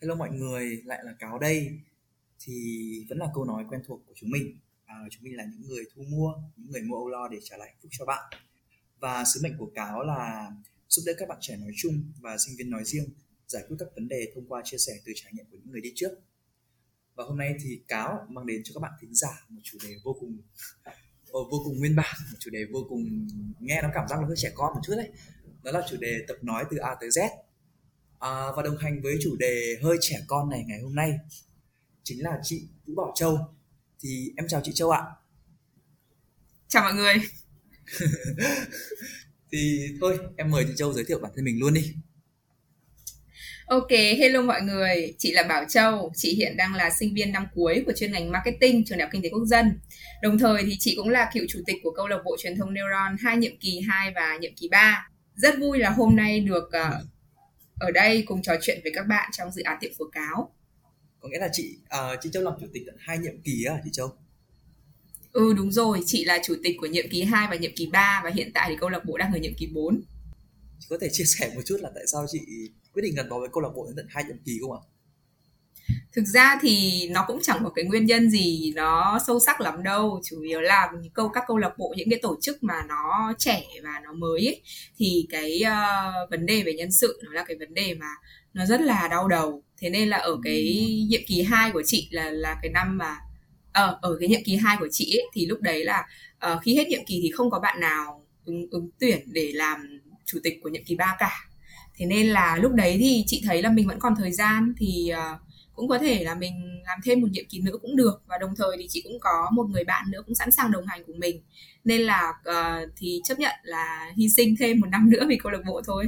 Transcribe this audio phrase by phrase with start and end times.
[0.00, 1.80] Hello mọi người, lại là Cáo đây.
[2.40, 2.54] Thì
[3.08, 4.58] vẫn là câu nói quen thuộc của chúng mình.
[4.84, 7.56] À, chúng mình là những người thu mua, những người mua Âu Lo để trả
[7.56, 8.32] lại hạnh phúc cho bạn.
[9.00, 10.52] Và sứ mệnh của Cáo là
[10.88, 13.04] giúp đỡ các bạn trẻ nói chung và sinh viên nói riêng
[13.46, 15.80] giải quyết các vấn đề thông qua chia sẻ từ trải nghiệm của những người
[15.80, 16.10] đi trước.
[17.14, 19.94] Và hôm nay thì Cáo mang đến cho các bạn thính giả một chủ đề
[20.04, 20.38] vô cùng
[21.32, 23.28] ờ, vô cùng nguyên bản, một chủ đề vô cùng
[23.60, 25.10] nghe nó cảm giác nó hơi trẻ con một chút đấy.
[25.62, 27.28] Đó là chủ đề tập nói từ A tới Z
[28.18, 31.12] à, và đồng hành với chủ đề hơi trẻ con này ngày hôm nay
[32.02, 33.38] chính là chị Vũ Bảo Châu.
[34.02, 35.02] Thì em chào chị Châu ạ.
[36.68, 37.14] Chào mọi người.
[39.52, 41.94] Thì thôi em mời chị Châu giới thiệu bản thân mình luôn đi.
[43.66, 47.46] Ok, hello mọi người, chị là Bảo Châu, chị hiện đang là sinh viên năm
[47.54, 49.80] cuối của chuyên ngành marketing trường Đại học Kinh tế Quốc dân.
[50.22, 52.74] Đồng thời thì chị cũng là cựu chủ tịch của câu lạc bộ truyền thông
[52.74, 55.08] Neuron hai nhiệm kỳ 2 và nhiệm kỳ 3.
[55.34, 57.06] Rất vui là hôm nay được uh,
[57.80, 60.54] ở đây cùng trò chuyện với các bạn trong dự án tiệm phổ cáo
[61.20, 63.80] có nghĩa là chị uh, chị Châu làm chủ tịch tận hai nhiệm kỳ á
[63.84, 64.12] chị Châu
[65.32, 68.20] Ừ đúng rồi, chị là chủ tịch của nhiệm kỳ 2 và nhiệm kỳ 3
[68.24, 70.02] và hiện tại thì câu lạc bộ đang ở nhiệm kỳ 4.
[70.78, 72.40] Chị có thể chia sẻ một chút là tại sao chị
[72.92, 74.80] quyết định gắn bó với câu lạc bộ đến tận hai nhiệm kỳ không ạ?
[76.12, 79.82] Thực ra thì nó cũng chẳng có cái nguyên nhân gì nó sâu sắc lắm
[79.82, 80.20] đâu.
[80.24, 83.32] Chủ yếu là những câu các câu lạc bộ những cái tổ chức mà nó
[83.38, 84.62] trẻ và nó mới ấy,
[84.96, 88.06] thì cái uh, vấn đề về nhân sự nó là cái vấn đề mà
[88.54, 89.62] nó rất là đau đầu.
[89.78, 93.16] Thế nên là ở cái nhiệm kỳ 2 của chị là là cái năm mà
[93.72, 96.06] ờ, ở cái nhiệm kỳ 2 của chị ấy, thì lúc đấy là
[96.52, 100.00] uh, khi hết nhiệm kỳ thì không có bạn nào ứng, ứng tuyển để làm
[100.24, 101.48] chủ tịch của nhiệm kỳ 3 cả.
[101.96, 105.12] Thế nên là lúc đấy thì chị thấy là mình vẫn còn thời gian thì
[105.12, 105.40] uh,
[105.78, 108.54] cũng có thể là mình làm thêm một nhiệm kỳ nữa cũng được và đồng
[108.56, 111.18] thời thì chị cũng có một người bạn nữa cũng sẵn sàng đồng hành cùng
[111.18, 111.42] mình.
[111.84, 115.52] Nên là uh, thì chấp nhận là hy sinh thêm một năm nữa vì câu
[115.52, 116.06] lạc bộ thôi.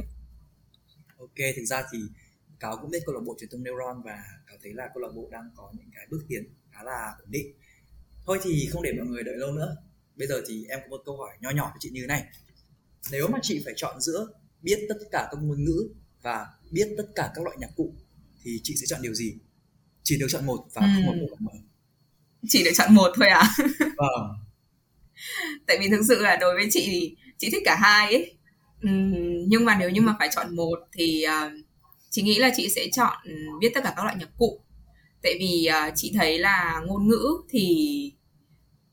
[1.17, 1.99] Ok thực ra thì
[2.59, 5.09] cáo cũng biết câu lạc bộ truyền thông neuron và cáo thấy là câu lạc
[5.15, 7.53] bộ đang có những cái bước tiến khá là ổn định.
[8.25, 9.75] Thôi thì không để mọi người đợi lâu nữa.
[10.15, 12.23] Bây giờ thì em có một câu hỏi nho nhỏ với chị như thế này.
[13.11, 14.27] Nếu mà chị phải chọn giữa
[14.61, 15.89] biết tất cả các ngôn ngữ
[16.21, 17.93] và biết tất cả các loại nhạc cụ
[18.43, 19.33] thì chị sẽ chọn điều gì?
[20.03, 20.87] Chỉ được chọn một và ừ.
[20.95, 21.51] không có một mở
[22.47, 23.49] chỉ được chọn một thôi à?
[23.79, 24.35] Vâng.
[25.67, 28.35] Tại vì thực sự là đối với chị thì chị thích cả hai ấy.
[29.47, 31.51] Nhưng mà nếu như mà phải chọn một thì uh,
[32.09, 33.17] chị nghĩ là chị sẽ chọn
[33.59, 34.61] biết tất cả các loại nhạc cụ.
[35.23, 37.87] Tại vì uh, chị thấy là ngôn ngữ thì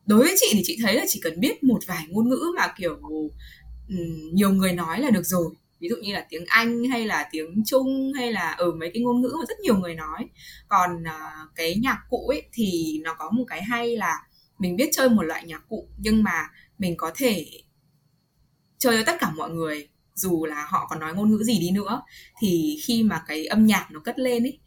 [0.07, 2.73] đối với chị thì chị thấy là chỉ cần biết một vài ngôn ngữ mà
[2.79, 3.29] kiểu um,
[4.33, 7.63] nhiều người nói là được rồi ví dụ như là tiếng anh hay là tiếng
[7.67, 10.29] trung hay là ở mấy cái ngôn ngữ mà rất nhiều người nói.
[10.69, 14.19] Còn uh, cái nhạc cụ ấy thì nó có một cái hay là
[14.59, 17.47] mình biết chơi một loại nhạc cụ nhưng mà mình có thể
[18.79, 21.71] chơi với tất cả mọi người dù là họ còn nói ngôn ngữ gì đi
[21.71, 22.03] nữa.
[22.41, 24.59] Thì khi mà cái âm nhạc nó cất lên ấy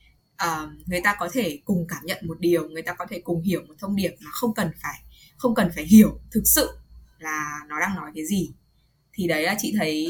[0.45, 3.41] uh, người ta có thể cùng cảm nhận một điều người ta có thể cùng
[3.41, 4.99] hiểu một thông điệp mà không cần phải
[5.37, 6.69] không cần phải hiểu thực sự
[7.19, 8.51] là nó đang nói cái gì
[9.13, 10.07] thì đấy là chị thấy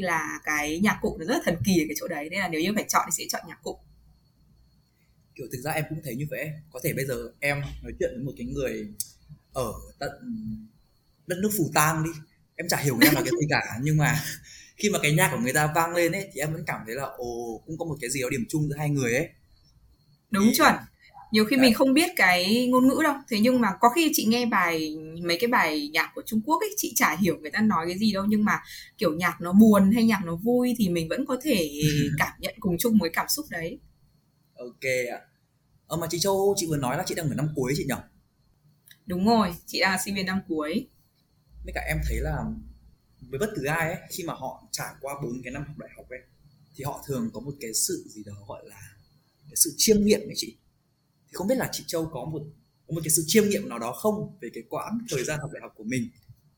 [0.00, 2.48] là cái nhạc cụ nó rất là thần kỳ ở cái chỗ đấy nên là
[2.48, 3.78] nếu như phải chọn thì sẽ chọn nhạc cụ.
[5.34, 8.10] Kiểu thực ra em cũng thấy như vậy có thể bây giờ em nói chuyện
[8.14, 8.88] với một cái người
[9.52, 10.10] ở tận
[11.26, 12.10] đất nước phù tang đi.
[12.56, 14.22] Em chả hiểu ta nói cái gì cả nhưng mà
[14.76, 16.94] khi mà cái nhạc của người ta vang lên ấy thì em vẫn cảm thấy
[16.94, 19.28] là ồ cũng có một cái gì đó điểm chung giữa hai người ấy.
[20.30, 20.56] Đúng thì...
[20.56, 20.74] chuẩn
[21.34, 21.62] nhiều khi Đấy.
[21.62, 23.14] mình không biết cái ngôn ngữ đâu.
[23.28, 26.62] Thế nhưng mà có khi chị nghe bài mấy cái bài nhạc của Trung Quốc
[26.62, 28.24] ấy chị chả hiểu người ta nói cái gì đâu.
[28.28, 28.60] Nhưng mà
[28.98, 31.70] kiểu nhạc nó buồn hay nhạc nó vui thì mình vẫn có thể
[32.18, 33.78] cảm nhận cùng chung với cảm xúc đấy.
[34.54, 35.20] Ok ạ.
[35.86, 37.94] Ờ mà chị Châu chị vừa nói là chị đang ở năm cuối chị nhỉ?
[39.06, 40.86] Đúng rồi chị đang sinh viên năm cuối.
[41.64, 42.44] Với cả em thấy là
[43.30, 45.90] với bất cứ ai ấy khi mà họ trải qua bốn cái năm học đại
[45.96, 46.20] học ấy
[46.76, 48.80] thì họ thường có một cái sự gì đó gọi là
[49.48, 50.56] cái sự chiêm nghiệm ấy chị
[51.34, 52.42] thì không biết là chị Châu có một
[52.86, 55.50] có một cái sự chiêm nghiệm nào đó không về cái quãng thời gian học
[55.52, 56.08] đại học của mình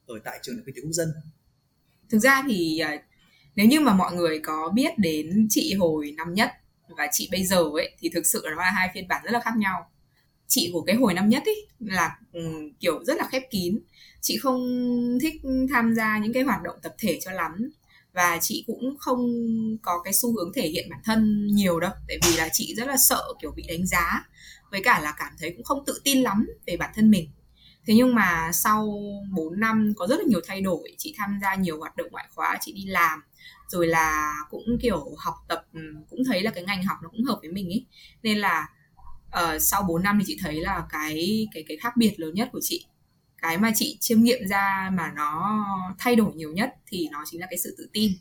[0.07, 1.09] ở tại trường đại học kinh tế quốc dân?
[2.11, 3.03] Thực ra thì à,
[3.55, 6.51] nếu như mà mọi người có biết đến chị hồi năm nhất
[6.97, 9.41] và chị bây giờ ấy, thì thực sự nó là hai phiên bản rất là
[9.41, 9.91] khác nhau.
[10.47, 12.41] Chị của cái hồi năm nhất ấy là ừ,
[12.81, 13.79] kiểu rất là khép kín.
[14.21, 14.61] Chị không
[15.23, 15.35] thích
[15.71, 17.71] tham gia những cái hoạt động tập thể cho lắm
[18.17, 19.21] và chị cũng không
[19.83, 22.87] có cái xu hướng thể hiện bản thân nhiều đâu tại vì là chị rất
[22.87, 24.29] là sợ kiểu bị đánh giá
[24.71, 27.31] với cả là cảm thấy cũng không tự tin lắm về bản thân mình.
[27.87, 28.99] Thế nhưng mà sau
[29.35, 32.29] 4 năm có rất là nhiều thay đổi chị tham gia nhiều hoạt động ngoại
[32.35, 33.23] khóa chị đi làm
[33.69, 35.81] rồi là cũng kiểu học tập ừ,
[36.11, 37.87] cũng thấy là cái ngành học nó cũng hợp với mình ấy.
[38.23, 38.69] Nên là
[39.29, 42.49] uh, sau 4 năm thì chị thấy là cái cái cái khác biệt lớn nhất
[42.53, 42.87] của chị
[43.47, 45.65] cái mà chị chiêm nghiệm ra mà nó
[45.99, 48.13] thay đổi nhiều nhất thì nó chính là cái sự tự tin.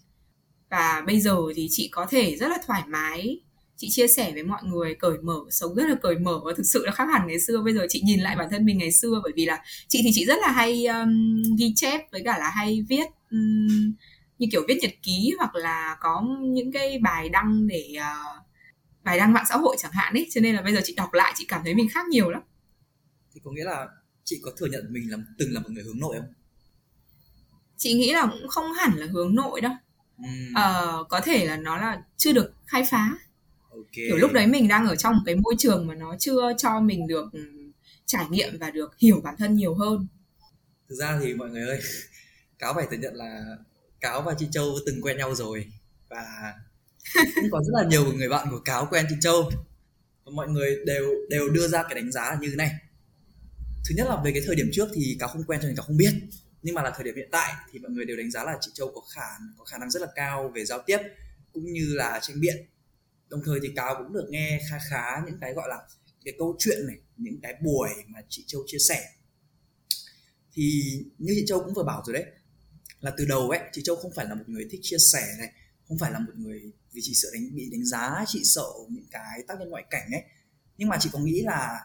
[0.69, 3.39] Và bây giờ thì chị có thể rất là thoải mái.
[3.77, 6.63] Chị chia sẻ với mọi người cởi mở sống rất là cởi mở và thực
[6.63, 7.61] sự là khác hẳn ngày xưa.
[7.61, 10.09] Bây giờ chị nhìn lại bản thân mình ngày xưa bởi vì là chị thì
[10.13, 13.93] chị rất là hay um, ghi chép với cả là hay viết um,
[14.37, 18.43] như kiểu viết nhật ký hoặc là có những cái bài đăng để uh,
[19.03, 20.27] bài đăng mạng xã hội chẳng hạn ấy.
[20.33, 22.41] Cho nên là bây giờ chị đọc lại chị cảm thấy mình khác nhiều lắm.
[23.33, 23.87] Thì có nghĩa là
[24.25, 26.33] chị có thừa nhận mình là từng là một người hướng nội không?
[27.77, 29.73] Chị nghĩ là cũng không hẳn là hướng nội đâu.
[30.21, 30.53] Uhm.
[30.55, 33.17] ờ, có thể là nó là chưa được khai phá.
[33.69, 33.85] Okay.
[33.93, 36.79] kiểu lúc đấy mình đang ở trong một cái môi trường mà nó chưa cho
[36.79, 37.25] mình được
[38.05, 40.07] trải nghiệm và được hiểu bản thân nhiều hơn.
[40.89, 41.79] Thực ra thì mọi người ơi
[42.59, 43.43] cáo phải thừa nhận là
[43.99, 45.71] cáo và chị châu từng quen nhau rồi
[46.09, 46.53] và
[47.35, 49.49] cũng có rất là nhiều người bạn của cáo quen chị châu.
[50.25, 52.71] Và mọi người đều đều đưa ra cái đánh giá là như thế này
[53.89, 55.85] thứ nhất là về cái thời điểm trước thì cáo không quen cho nên cáo
[55.85, 56.13] không biết.
[56.61, 58.71] Nhưng mà là thời điểm hiện tại thì mọi người đều đánh giá là chị
[58.73, 60.97] châu có khả có khả năng rất là cao về giao tiếp
[61.53, 62.55] cũng như là tranh biện.
[63.29, 65.77] Đồng thời thì cáo cũng được nghe khá khá những cái gọi là
[66.25, 69.05] cái câu chuyện này, những cái buổi mà chị châu chia sẻ.
[70.53, 70.83] Thì
[71.17, 72.25] như chị châu cũng vừa bảo rồi đấy,
[72.99, 75.51] là từ đầu ấy, chị châu không phải là một người thích chia sẻ này,
[75.87, 76.61] không phải là một người
[76.91, 80.11] vì chị sợ đánh, bị đánh giá chị sợ những cái tác nhân ngoại cảnh
[80.11, 80.23] ấy.
[80.77, 81.79] Nhưng mà chị có nghĩ là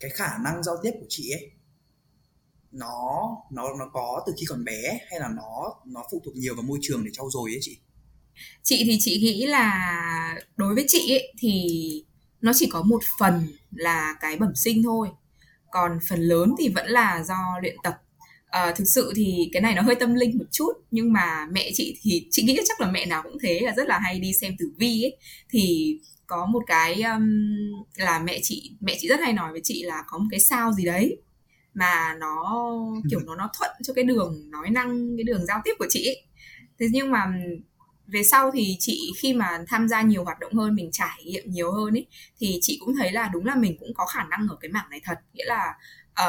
[0.00, 1.50] cái khả năng giao tiếp của chị ấy
[2.72, 6.54] nó nó nó có từ khi còn bé hay là nó nó phụ thuộc nhiều
[6.54, 7.78] vào môi trường để trau dồi ấy chị?
[8.62, 11.62] Chị thì chị nghĩ là đối với chị ấy, thì
[12.40, 15.08] nó chỉ có một phần là cái bẩm sinh thôi.
[15.70, 17.94] Còn phần lớn thì vẫn là do luyện tập.
[18.46, 21.70] À, thực sự thì cái này nó hơi tâm linh một chút nhưng mà mẹ
[21.74, 24.32] chị thì chị nghĩ chắc là mẹ nào cũng thế là rất là hay đi
[24.32, 25.16] xem tử vi ấy.
[25.50, 25.94] Thì
[26.26, 27.30] có một cái um,
[27.96, 30.72] là mẹ chị mẹ chị rất hay nói với chị là có một cái sao
[30.72, 31.22] gì đấy
[31.74, 32.64] mà nó
[33.10, 36.06] kiểu nó nó thuận cho cái đường nói năng cái đường giao tiếp của chị
[36.08, 36.22] ấy.
[36.78, 37.32] thế nhưng mà
[38.06, 41.50] về sau thì chị khi mà tham gia nhiều hoạt động hơn mình trải nghiệm
[41.50, 42.06] nhiều hơn ấy
[42.38, 44.90] thì chị cũng thấy là đúng là mình cũng có khả năng ở cái mảng
[44.90, 45.74] này thật nghĩa là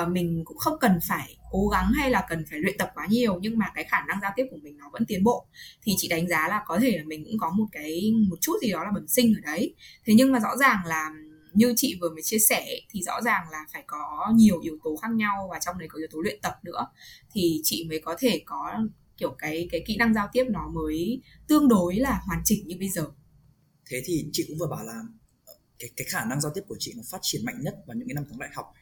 [0.03, 3.07] uh, mình cũng không cần phải cố gắng hay là cần phải luyện tập quá
[3.09, 5.47] nhiều nhưng mà cái khả năng giao tiếp của mình nó vẫn tiến bộ.
[5.83, 8.53] Thì chị đánh giá là có thể là mình cũng có một cái một chút
[8.61, 9.75] gì đó là bẩm sinh ở đấy.
[10.05, 11.09] Thế nhưng mà rõ ràng là
[11.53, 14.95] như chị vừa mới chia sẻ thì rõ ràng là phải có nhiều yếu tố
[14.95, 16.87] khác nhau và trong đấy có yếu tố luyện tập nữa.
[17.31, 18.73] Thì chị mới có thể có
[19.17, 22.75] kiểu cái cái kỹ năng giao tiếp nó mới tương đối là hoàn chỉnh như
[22.79, 23.05] bây giờ.
[23.89, 25.01] Thế thì chị cũng vừa bảo là
[25.79, 28.07] cái cái khả năng giao tiếp của chị nó phát triển mạnh nhất vào những
[28.07, 28.73] cái năm tháng đại học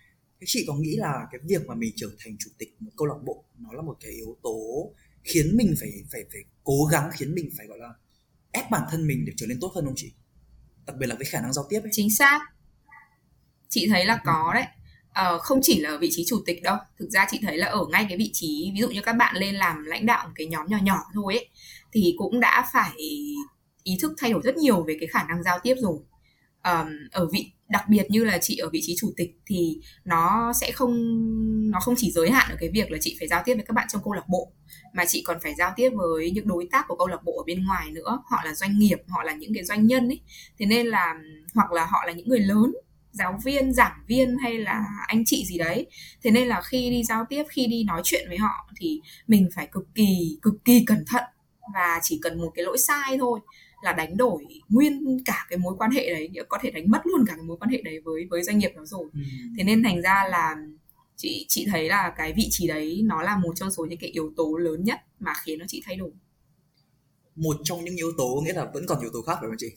[0.45, 3.07] thế chị có nghĩ là cái việc mà mình trở thành chủ tịch một câu
[3.07, 4.91] lạc bộ nó là một cái yếu tố
[5.23, 7.89] khiến mình phải phải phải cố gắng khiến mình phải gọi là
[8.51, 10.13] ép bản thân mình để trở nên tốt hơn không chị?
[10.85, 11.89] Đặc biệt là với khả năng giao tiếp ấy.
[11.91, 12.39] chính xác.
[13.69, 14.65] Chị thấy là có đấy.
[15.13, 16.77] Ờ, không chỉ là vị trí chủ tịch đâu.
[16.99, 19.35] Thực ra chị thấy là ở ngay cái vị trí ví dụ như các bạn
[19.35, 21.49] lên làm lãnh đạo một cái nhóm nhỏ nhỏ thôi ấy
[21.93, 22.91] thì cũng đã phải
[23.83, 25.99] ý thức thay đổi rất nhiều về cái khả năng giao tiếp rồi
[26.65, 30.53] um, ở vị đặc biệt như là chị ở vị trí chủ tịch thì nó
[30.53, 30.91] sẽ không
[31.71, 33.73] nó không chỉ giới hạn ở cái việc là chị phải giao tiếp với các
[33.73, 34.51] bạn trong câu lạc bộ
[34.93, 37.43] mà chị còn phải giao tiếp với những đối tác của câu lạc bộ ở
[37.47, 38.19] bên ngoài nữa.
[38.31, 40.19] Họ là doanh nghiệp họ là những cái doanh nhân ấy.
[40.59, 41.15] Thế nên là
[41.53, 42.73] hoặc là họ là những người lớn
[43.11, 45.85] giáo viên giảng viên hay là anh chị gì đấy.
[46.23, 49.49] Thế nên là khi đi giao tiếp khi đi nói chuyện với họ thì mình
[49.55, 51.23] phải cực kỳ cực kỳ cẩn thận
[51.73, 53.39] và chỉ cần một cái lỗi sai thôi
[53.85, 57.25] là đánh đổi nguyên cả cái mối quan hệ đấy có thể đánh mất luôn
[57.27, 59.09] cả cái mối quan hệ đấy với với doanh nghiệp đó rồi.
[59.13, 59.19] Ừ.
[59.57, 60.55] thế nên thành ra là
[61.15, 64.09] chị chị thấy là cái vị trí đấy nó là một trong số những cái
[64.09, 66.11] yếu tố lớn nhất mà khiến nó chị thay đổi.
[67.35, 69.67] Một trong những yếu tố nghĩa là vẫn còn yếu tố khác phải không chị?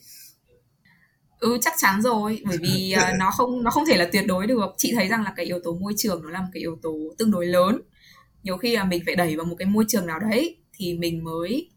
[1.39, 4.47] Ừ chắc chắn rồi bởi vì uh, nó không nó không thể là tuyệt đối
[4.47, 4.75] được.
[4.77, 6.97] Chị thấy rằng là cái yếu tố môi trường nó là một cái yếu tố
[7.17, 7.81] tương đối lớn.
[8.43, 11.23] Nhiều khi là mình phải đẩy vào một cái môi trường nào đấy thì mình
[11.23, 11.69] mới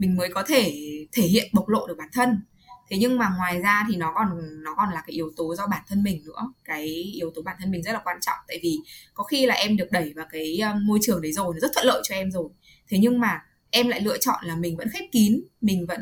[0.00, 0.72] mình mới có thể
[1.12, 2.40] thể hiện bộc lộ được bản thân.
[2.88, 4.28] Thế nhưng mà ngoài ra thì nó còn
[4.62, 6.52] nó còn là cái yếu tố do bản thân mình nữa.
[6.64, 8.36] Cái yếu tố bản thân mình rất là quan trọng.
[8.48, 8.78] Tại vì
[9.14, 11.70] có khi là em được đẩy vào cái um, môi trường đấy rồi, nó rất
[11.74, 12.48] thuận lợi cho em rồi.
[12.88, 16.00] Thế nhưng mà em lại lựa chọn là mình vẫn khép kín, mình vẫn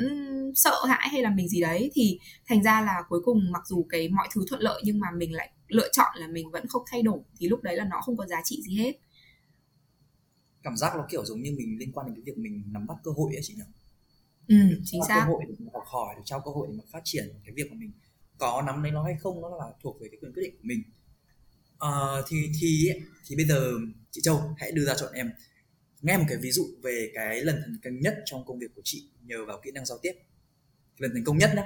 [0.55, 1.91] sợ hãi hay là mình gì đấy.
[1.95, 5.09] Thì thành ra là cuối cùng mặc dù cái mọi thứ thuận lợi nhưng mà
[5.17, 7.19] mình lại lựa chọn là mình vẫn không thay đổi.
[7.39, 8.93] Thì lúc đấy là nó không có giá trị gì hết.
[10.63, 12.95] Cảm giác nó kiểu giống như mình liên quan đến cái việc mình nắm bắt
[13.05, 13.63] cơ hội ấy chị nhỉ?
[14.49, 17.01] Ừ, chính xác cơ hội để học hỏi để trao cơ hội để mà phát
[17.05, 17.93] triển cái việc của mình
[18.39, 20.63] có nắm lấy nó hay không nó là thuộc về cái quyền quyết định của
[20.63, 20.83] mình.
[21.79, 21.91] À,
[22.29, 22.91] thì thì
[23.27, 23.73] thì bây giờ
[24.11, 25.31] chị Châu hãy đưa ra chọn em
[26.03, 28.83] nghe một cái ví dụ về cái lần thành công nhất trong công việc của
[28.85, 30.13] chị nhờ vào kỹ năng giao tiếp.
[30.99, 31.63] Lần thành công nhất đó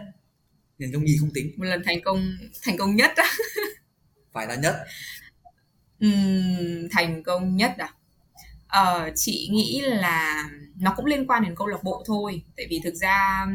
[0.79, 1.53] lần công nhì không tính.
[1.57, 3.25] Một lần thành công thành công nhất á.
[4.33, 4.75] Phải là nhất.
[6.05, 7.95] Uhm, thành công nhất à
[8.73, 10.49] ờ, chị nghĩ là
[10.81, 12.43] nó cũng liên quan đến câu lạc bộ thôi.
[12.57, 13.47] Tại vì thực ra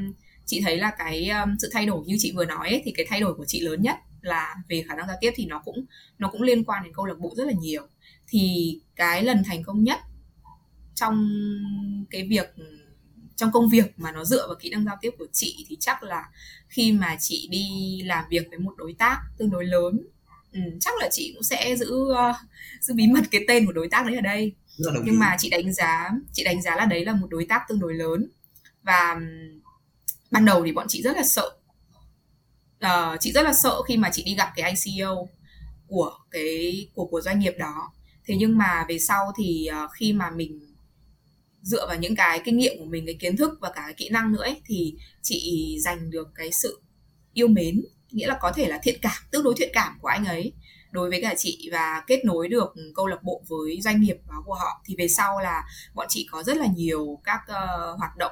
[0.46, 3.06] chị thấy là cái um, sự thay đổi như chị vừa nói ấy, thì cái
[3.10, 5.86] thay đổi của chị lớn nhất là về khả năng giao tiếp thì nó cũng
[6.20, 7.88] nó cũng liên quan đến câu lạc bộ rất là nhiều.
[8.28, 10.00] Thì cái lần thành công nhất
[10.96, 11.30] trong
[12.10, 12.56] cái việc
[13.36, 16.04] trong công việc mà nó dựa vào kỹ năng giao tiếp của chị thì chắc
[16.04, 16.30] là
[16.68, 20.08] khi mà chị đi làm việc với một đối tác tương đối lớn
[20.54, 22.36] ừ, chắc là chị cũng sẽ giữ uh,
[22.82, 24.54] giữ bí mật cái tên của đối tác đấy ở đây
[25.04, 27.80] nhưng mà chị đánh giá chị đánh giá là đấy là một đối tác tương
[27.80, 28.30] đối lớn.
[28.84, 29.20] Và
[30.32, 31.50] ban đầu thì bọn chị rất là sợ.
[32.86, 35.30] Uh, chị rất là sợ khi mà chị đi gặp cái anh CEO
[35.88, 37.92] của cái của của doanh nghiệp đó.
[38.26, 40.76] Thế nhưng mà về sau thì uh, khi mà mình
[41.62, 44.10] dựa vào những cái kinh nghiệm của mình cái kiến thức và cả cái kỹ
[44.10, 46.82] năng nữa ấy, thì chị giành được cái sự
[47.34, 47.82] yêu mến
[48.12, 50.54] nghĩa là có thể là thiện cảm tương đối thiện cảm của anh ấy
[50.92, 54.44] đối với cả chị và kết nối được câu lạc bộ với doanh nghiệp đó
[54.46, 55.64] của họ thì về sau là
[55.96, 58.32] bọn chị có rất là nhiều các uh, hoạt động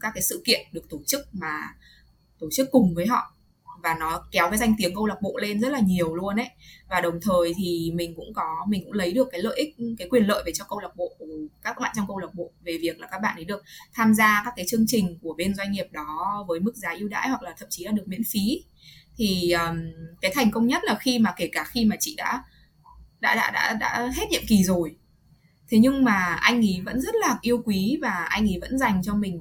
[0.00, 1.60] các cái sự kiện được tổ chức mà
[2.38, 3.32] tổ chức cùng với họ.
[3.82, 6.48] Và nó kéo cái danh tiếng câu lạc bộ lên rất là nhiều luôn ấy.
[6.88, 10.08] Và đồng thời thì mình cũng có mình cũng lấy được cái lợi ích cái
[10.08, 11.16] quyền lợi về cho câu lạc bộ
[11.62, 14.42] các bạn trong câu lạc bộ về việc là các bạn ấy được tham gia
[14.44, 17.42] các cái chương trình của bên doanh nghiệp đó với mức giá ưu đãi hoặc
[17.42, 18.64] là thậm chí là được miễn phí
[19.16, 19.76] thì um,
[20.20, 22.42] cái thành công nhất là khi mà kể cả khi mà chị đã
[23.20, 24.96] đã đã đã đã hết nhiệm kỳ rồi.
[25.68, 29.02] Thế nhưng mà anh ấy vẫn rất là yêu quý và anh ấy vẫn dành
[29.04, 29.38] cho mình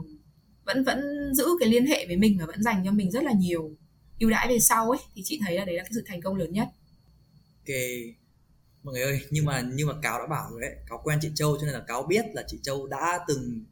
[0.65, 3.31] vẫn vẫn giữ cái liên hệ với mình và vẫn dành cho mình rất là
[3.31, 3.71] nhiều.
[4.19, 6.35] Ưu đãi về sau ấy thì chị thấy là đấy là cái sự thành công
[6.35, 6.67] lớn nhất.
[7.57, 7.75] Ok.
[8.83, 10.71] Mọi người ơi nhưng mà nhưng mà cáo đã bảo rồi đấy.
[10.89, 13.65] Cáo quen chị châu cho nên là cáo biết là chị châu đã từng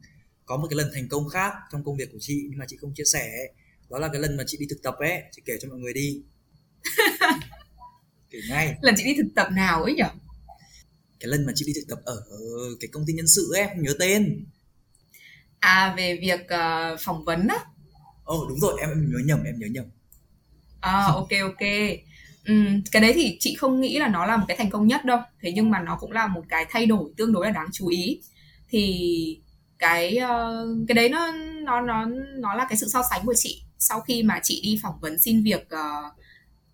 [0.46, 2.76] có một cái lần thành công khác trong công việc của chị nhưng mà chị
[2.76, 3.30] không chia sẻ
[3.94, 5.92] đó là cái lần mà chị đi thực tập ấy chị kể cho mọi người
[5.92, 6.22] đi.
[8.30, 8.74] Kể ngay.
[8.80, 10.08] Lần chị đi thực tập nào ấy nhở?
[11.20, 12.24] Cái lần mà chị đi thực tập ở
[12.80, 14.46] cái công ty nhân sự ấy không nhớ tên.
[15.60, 17.56] À về việc uh, phỏng vấn á.
[18.24, 19.84] Ồ oh, đúng rồi em em nhớ nhầm em nhớ nhầm.
[20.80, 21.68] À ok ok.
[22.52, 25.04] Uhm, cái đấy thì chị không nghĩ là nó là một cái thành công nhất
[25.04, 25.18] đâu.
[25.42, 27.88] Thế nhưng mà nó cũng là một cái thay đổi tương đối là đáng chú
[27.88, 28.20] ý.
[28.68, 29.40] Thì
[29.78, 31.32] cái uh, cái đấy nó
[31.64, 32.06] nó nó
[32.38, 35.18] nó là cái sự so sánh của chị sau khi mà chị đi phỏng vấn
[35.18, 36.12] xin việc uh,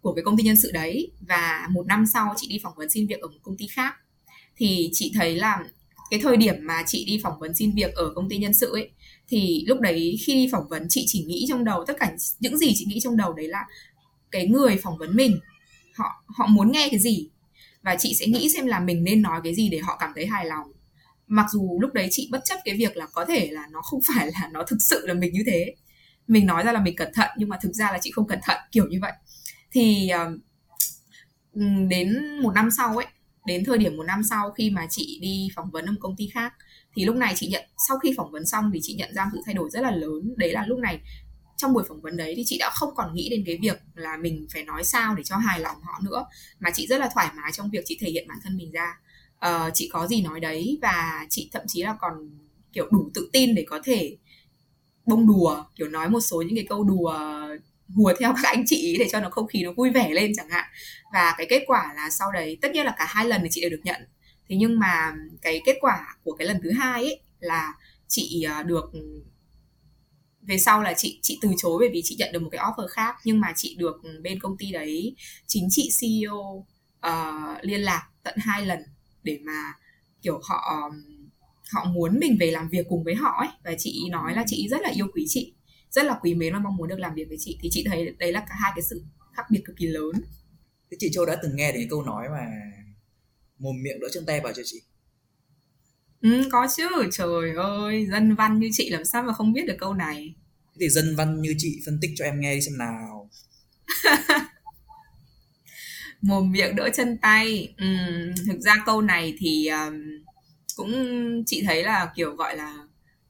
[0.00, 2.90] của cái công ty nhân sự đấy và một năm sau chị đi phỏng vấn
[2.90, 3.94] xin việc ở một công ty khác
[4.56, 5.64] thì chị thấy là
[6.10, 8.72] cái thời điểm mà chị đi phỏng vấn xin việc ở công ty nhân sự
[8.72, 8.90] ấy
[9.28, 12.58] thì lúc đấy khi đi phỏng vấn chị chỉ nghĩ trong đầu tất cả những
[12.58, 13.66] gì chị nghĩ trong đầu đấy là
[14.30, 15.40] cái người phỏng vấn mình
[15.94, 17.28] họ họ muốn nghe cái gì
[17.82, 20.26] và chị sẽ nghĩ xem là mình nên nói cái gì để họ cảm thấy
[20.26, 20.72] hài lòng.
[21.26, 24.00] Mặc dù lúc đấy chị bất chấp cái việc là có thể là nó không
[24.14, 25.74] phải là nó thực sự là mình như thế
[26.30, 28.38] mình nói ra là mình cẩn thận nhưng mà thực ra là chị không cẩn
[28.42, 29.12] thận kiểu như vậy.
[29.72, 30.40] Thì uh,
[31.88, 33.06] đến một năm sau ấy
[33.46, 36.16] đến thời điểm một năm sau khi mà chị đi phỏng vấn ở một công
[36.16, 36.52] ty khác
[36.94, 39.40] thì lúc này chị nhận sau khi phỏng vấn xong thì chị nhận ra sự
[39.44, 40.34] thay đổi rất là lớn.
[40.36, 41.00] Đấy là lúc này
[41.56, 44.16] trong buổi phỏng vấn đấy thì chị đã không còn nghĩ đến cái việc là
[44.16, 46.24] mình phải nói sao để cho hài lòng họ nữa
[46.60, 48.98] mà chị rất là thoải mái trong việc chị thể hiện bản thân mình ra.
[49.46, 52.12] Uh, chị có gì nói đấy và chị thậm chí là còn
[52.72, 54.16] kiểu đủ tự tin để có thể
[55.10, 57.18] bông đùa kiểu nói một số những cái câu đùa
[57.96, 60.48] hùa theo các anh chị để cho nó không khí nó vui vẻ lên chẳng
[60.48, 60.64] hạn.
[61.12, 63.60] Và cái kết quả là sau đấy tất nhiên là cả hai lần thì chị
[63.60, 64.00] đều được nhận.
[64.48, 65.12] Thế nhưng mà
[65.42, 67.74] cái kết quả của cái lần thứ hai ấy là
[68.08, 68.90] chị à, được
[70.42, 72.86] về sau là chị chị từ chối bởi vì chị nhận được một cái offer
[72.88, 73.16] khác.
[73.24, 76.66] Nhưng mà chị được bên công ty đấy chính chị CEO uh,
[77.00, 78.78] ờ, liên lạc tận hai lần
[79.22, 79.72] để mà
[80.22, 80.90] kiểu họ
[81.72, 83.48] họ muốn mình về làm việc cùng với họ ấy.
[83.64, 85.54] Và chị nói là chị rất là yêu quý chị
[85.90, 87.58] rất là quý mến và mong muốn được làm việc với chị.
[87.62, 90.12] Thì chị thấy đấy là cả hai cái sự khác biệt cực kỳ lớn.
[90.90, 92.46] Thế chị châu đã từng nghe đến câu nói mà
[93.58, 94.82] mồm miệng đỡ chân tay vào cho chị?
[96.20, 96.88] Ừ, có chứ.
[97.12, 100.34] Trời ơi dân văn như chị làm sao mà không biết được câu này?
[100.64, 103.30] Thế thì dân văn như chị phân tích cho em nghe đi xem nào.
[106.20, 107.74] Mồm miệng đỡ chân tay.
[107.76, 107.86] Ừ,
[108.46, 109.94] thực ra câu này thì um,
[110.76, 110.92] cũng
[111.46, 112.74] chị thấy là kiểu gọi là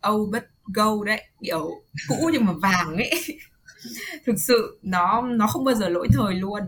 [0.08, 0.42] oh but
[0.74, 3.10] go đấy kiểu cũ nhưng mà vàng ấy.
[4.26, 6.60] Thực sự nó nó không bao giờ lỗi thời luôn.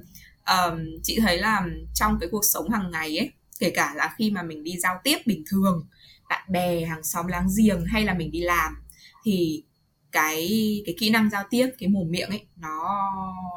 [0.46, 4.30] Um, chị thấy là trong cái cuộc sống hàng ngày ấy kể cả là khi
[4.30, 5.86] mà mình đi giao tiếp bình thường
[6.28, 8.76] bạn bè hàng xóm láng giềng hay là mình đi làm
[9.24, 9.64] thì
[10.12, 10.48] cái
[10.86, 13.04] cái kỹ năng giao tiếp cái mồm miệng ấy nó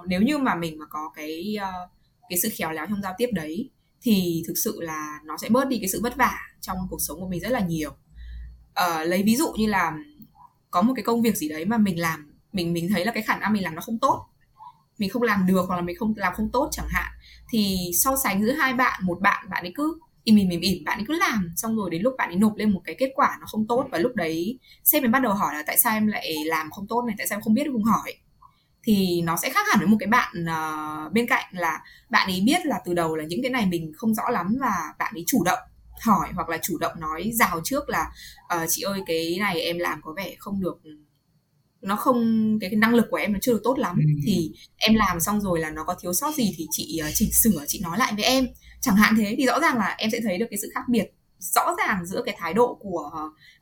[0.07, 1.89] nếu như mà mình mà có cái uh,
[2.29, 3.69] cái sự khéo léo trong giao tiếp đấy
[4.05, 7.19] thì thực sự là nó sẽ bớt đi cái sự vất vả trong cuộc sống
[7.19, 7.91] của mình rất là nhiều.
[8.69, 9.93] Uh, lấy ví dụ như là
[10.71, 13.23] có một cái công việc gì đấy mà mình làm mình mình thấy là cái
[13.23, 14.25] khả năng mình làm nó không tốt
[14.97, 17.11] mình không làm được hoặc là mình không làm không tốt chẳng hạn
[17.49, 20.83] thì so sánh giữa hai bạn một bạn bạn ấy cứ im im im im
[20.83, 23.11] bạn ấy cứ làm xong rồi đến lúc bạn ấy nộp lên một cái kết
[23.15, 25.93] quả nó không tốt và lúc đấy sếp mới bắt đầu hỏi là tại sao
[25.93, 28.13] em lại làm không tốt này tại sao em không biết không hỏi
[28.85, 32.41] thì nó sẽ khác hẳn với một cái bạn uh, bên cạnh là bạn ấy
[32.45, 35.23] biết là từ đầu là những cái này mình không rõ lắm và bạn ấy
[35.27, 35.59] chủ động
[36.01, 38.11] hỏi hoặc là chủ động nói rào trước là
[38.55, 40.77] uh, chị ơi cái này em làm có vẻ không được
[41.85, 43.95] nó không cái, cái năng lực của em nó chưa được tốt lắm.
[43.97, 44.21] Ừ.
[44.25, 47.29] thì em làm xong rồi là nó có thiếu sót gì thì chị uh, chỉnh
[47.33, 48.47] sửa chị nói lại với em.
[48.81, 51.05] Chẳng hạn thế thì rõ ràng là em sẽ thấy được cái sự khác biệt
[51.39, 53.11] rõ ràng giữa cái thái độ của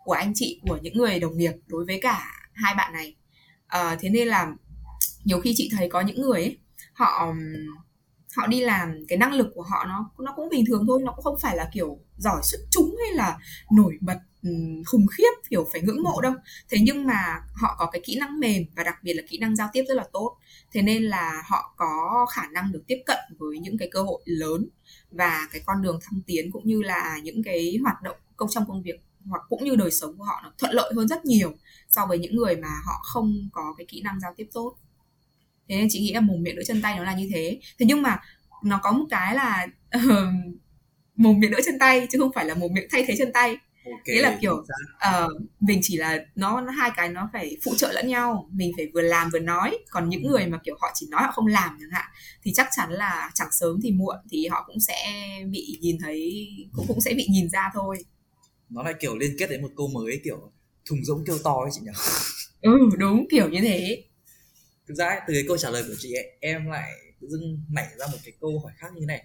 [0.03, 3.15] của anh chị của những người đồng nghiệp đối với cả hai bạn này.
[3.77, 4.53] Uh, thế nên là
[5.23, 6.57] nhiều khi chị thấy có những người ấy,
[6.93, 7.33] họ
[8.35, 11.11] họ đi làm cái năng lực của họ nó nó cũng bình thường thôi nó
[11.11, 13.37] cũng không phải là kiểu giỏi xuất chúng hay là
[13.71, 14.17] nổi bật
[14.85, 16.33] khủng khiếp kiểu phải ngưỡng mộ đâu.
[16.69, 19.55] Thế nhưng mà họ có cái kỹ năng mềm và đặc biệt là kỹ năng
[19.55, 20.37] giao tiếp rất là tốt.
[20.71, 24.21] Thế nên là họ có khả năng được tiếp cận với những cái cơ hội
[24.25, 24.69] lớn
[25.11, 28.65] và cái con đường thăng tiến cũng như là những cái hoạt động công trong
[28.67, 31.53] công việc hoặc cũng như đời sống của họ nó thuận lợi hơn rất nhiều
[31.89, 34.75] so với những người mà họ không có cái kỹ năng giao tiếp tốt
[35.69, 37.59] thế nên chị nghĩ là mồm miệng đỡ chân tay nó là như thế.
[37.79, 38.19] Thế nhưng mà
[38.63, 39.67] nó có một cái là
[39.97, 40.01] uh,
[41.15, 43.57] mồm miệng đỡ chân tay chứ không phải là mồm miệng thay thế chân tay.
[43.85, 47.75] Okay, nghĩa là kiểu uh, mình chỉ là nó, nó hai cái nó phải phụ
[47.77, 48.49] trợ lẫn nhau.
[48.51, 49.77] Mình phải vừa làm vừa nói.
[49.89, 52.05] Còn những người mà kiểu họ chỉ nói họ không làm chẳng hạn
[52.43, 54.95] thì chắc chắn là chẳng sớm thì muộn thì họ cũng sẽ
[55.49, 57.97] bị nhìn thấy cũng cũng sẽ bị nhìn ra thôi.
[58.69, 60.51] Nó lại kiểu liên kết đến một câu mới kiểu
[60.85, 61.91] thùng rỗng kêu to ấy chị nhỉ?
[62.61, 64.03] Ừ đúng kiểu như thế
[64.93, 67.87] thực ra từ cái câu trả lời của chị ấy, em lại tự dưng nảy
[67.97, 69.23] ra một cái câu hỏi khác như này.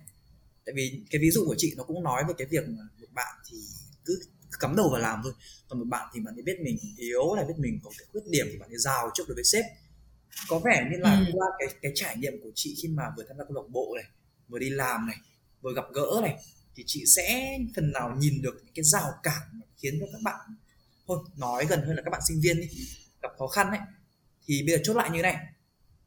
[0.67, 3.07] Tại vì cái ví dụ của chị nó cũng nói về cái việc mà một
[3.13, 3.57] bạn thì
[4.05, 4.21] cứ
[4.61, 5.33] cắm đầu vào làm thôi
[5.69, 8.21] còn một bạn thì bạn ấy biết mình yếu là biết mình có cái khuyết
[8.31, 9.65] điểm thì bạn ấy rào trước đối với sếp.
[10.49, 11.25] Có vẻ như là ừ.
[11.33, 13.95] qua cái cái trải nghiệm của chị khi mà vừa tham gia câu lạc bộ
[13.97, 14.05] này
[14.49, 15.17] vừa đi làm này
[15.61, 16.37] vừa gặp gỡ này
[16.77, 20.21] thì chị sẽ phần nào nhìn được những cái rào cản mà khiến cho các
[20.23, 20.41] bạn
[21.07, 22.69] thôi nói gần hơn là các bạn sinh viên đi
[23.23, 23.81] gặp khó khăn ấy.
[24.47, 25.37] Thì bây giờ chốt lại như này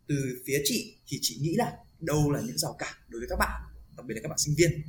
[0.07, 3.39] từ phía chị thì chị nghĩ là đâu là những rào cản đối với các
[3.39, 3.61] bạn
[3.97, 4.81] đặc biệt là các bạn sinh viên.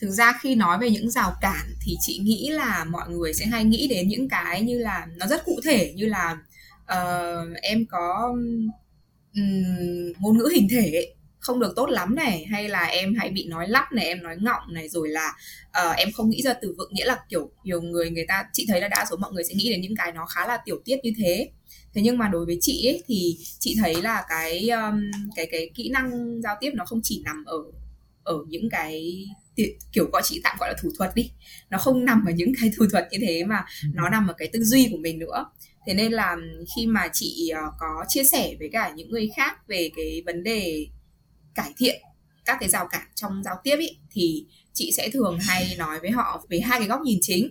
[0.00, 3.46] Thực ra khi nói về những rào cản thì chị nghĩ là mọi người sẽ
[3.46, 6.38] hay nghĩ đến những cái như là nó rất cụ thể như là
[6.82, 8.34] uh, em có
[9.34, 13.46] um, ngôn ngữ hình thể không được tốt lắm này hay là em hay bị
[13.48, 15.36] nói lắp này em nói ngọng này rồi là
[15.68, 18.66] uh, em không nghĩ ra từ vựng nghĩa là kiểu nhiều người người ta chị
[18.68, 20.80] thấy là đa số mọi người sẽ nghĩ đến những cái nó khá là tiểu
[20.84, 21.50] tiết như thế.
[21.94, 25.70] Thế nhưng mà đối với chị ấy, thì chị thấy là cái um, cái cái
[25.74, 27.58] kỹ năng giao tiếp nó không chỉ nằm ở
[28.24, 29.24] ở những cái
[29.92, 31.30] kiểu gọi chị tạm gọi là thủ thuật đi.
[31.70, 33.88] Nó không nằm ở những cái thủ thuật như thế mà ừ.
[33.94, 35.46] nó nằm ở cái tư duy của mình nữa.
[35.86, 36.36] Thế nên là
[36.76, 40.42] khi mà chị uh, có chia sẻ với cả những người khác về cái vấn
[40.42, 40.86] đề
[41.54, 42.02] cải thiện
[42.44, 46.10] các cái rào cản trong giao tiếp ý, thì chị sẽ thường hay nói với
[46.10, 47.50] họ về hai cái góc nhìn chính.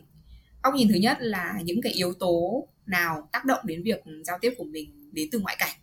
[0.63, 4.37] Góc nhìn thứ nhất là những cái yếu tố nào tác động đến việc giao
[4.41, 5.75] tiếp của mình đến từ ngoại cảnh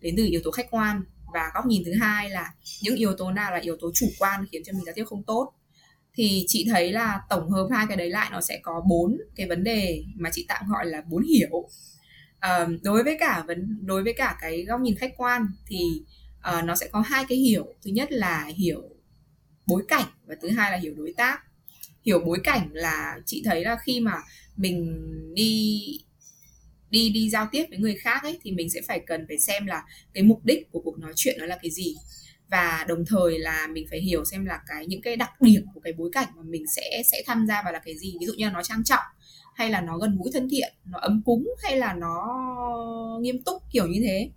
[0.00, 1.02] đến từ yếu tố khách quan.
[1.34, 4.46] Và góc nhìn thứ hai là những yếu tố nào là yếu tố chủ quan
[4.52, 5.52] khiến cho mình giao tiếp không tốt.
[6.14, 9.48] Thì chị thấy là tổng hợp hai cái đấy lại nó sẽ có bốn cái
[9.48, 11.68] vấn đề mà chị tạm gọi là bốn hiểu.
[12.38, 16.02] À, đối với cả vấn đối với cả cái góc nhìn khách quan thì
[16.58, 17.74] uh, nó sẽ có hai cái hiểu.
[17.84, 18.82] Thứ nhất là hiểu
[19.66, 21.38] bối cảnh và thứ hai là hiểu đối tác.
[22.02, 24.12] Hiểu bối cảnh là chị thấy là khi mà
[24.56, 25.02] mình
[25.34, 25.80] đi
[26.90, 29.66] đi đi giao tiếp với người khác ấy thì mình sẽ phải cần phải xem
[29.66, 31.94] là cái mục đích của cuộc nói chuyện nó là cái gì.
[32.50, 35.80] Và đồng thời là mình phải hiểu xem là cái những cái đặc điểm của
[35.80, 38.14] cái bối cảnh mà mình sẽ sẽ tham gia vào là cái gì.
[38.20, 39.04] Ví dụ như là nó trang trọng
[39.54, 42.38] hay là nó gần gũi thân thiện nó ấm cúng hay là nó
[43.20, 44.30] nghiêm túc kiểu như thế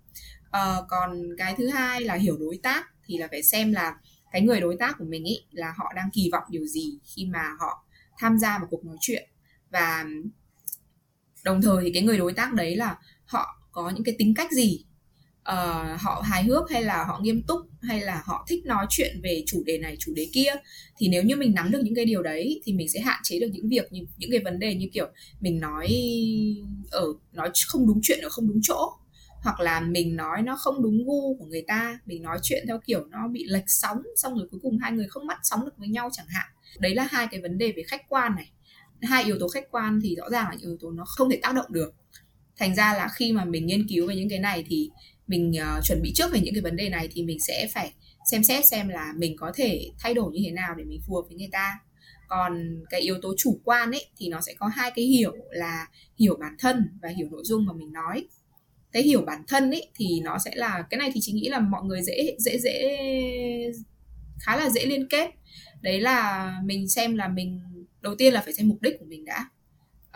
[0.50, 3.96] à, còn cái thứ hai là hiểu đối tác thì là phải xem là
[4.32, 7.26] cái người đối tác của mình ý là họ đang kỳ vọng điều gì khi
[7.26, 7.84] mà họ
[8.18, 9.28] tham gia vào cuộc nói chuyện.
[9.70, 10.04] Và
[11.44, 14.52] đồng thời thì cái người đối tác đấy là họ có những cái tính cách
[14.52, 14.84] gì?
[15.40, 19.20] Uh, họ hài hước hay là họ nghiêm túc hay là họ thích nói chuyện
[19.22, 20.52] về chủ đề này chủ đề kia?
[20.98, 23.40] Thì nếu như mình nắm được những cái điều đấy thì mình sẽ hạn chế
[23.40, 25.06] được những việc như những cái vấn đề như kiểu
[25.40, 25.88] mình nói
[26.90, 28.99] ở nói không đúng chuyện ở không đúng chỗ
[29.42, 32.80] hoặc là mình nói nó không đúng gu của người ta mình nói chuyện theo
[32.86, 35.78] kiểu nó bị lệch sóng xong rồi cuối cùng hai người không bắt sóng được
[35.78, 36.46] với nhau chẳng hạn.
[36.78, 38.50] Đấy là hai cái vấn đề về khách quan này.
[39.02, 41.54] Hai yếu tố khách quan thì rõ ràng là yếu tố nó không thể tác
[41.54, 41.94] động được.
[42.56, 44.90] Thành ra là khi mà mình nghiên cứu về những cái này thì
[45.26, 47.92] mình uh, chuẩn bị trước về những cái vấn đề này thì mình sẽ phải
[48.30, 51.14] xem xét xem là mình có thể thay đổi như thế nào để mình phù
[51.14, 51.78] hợp với người ta.
[52.28, 55.86] Còn cái yếu tố chủ quan ấy thì nó sẽ có hai cái hiểu là
[56.18, 58.26] hiểu bản thân và hiểu nội dung mà mình nói
[58.92, 61.60] cái hiểu bản thân ấy thì nó sẽ là cái này thì chị nghĩ là
[61.60, 62.98] mọi người dễ dễ dễ
[64.40, 65.30] khá là dễ liên kết.
[65.80, 67.60] Đấy là mình xem là mình
[68.00, 69.48] đầu tiên là phải xem mục đích của mình đã.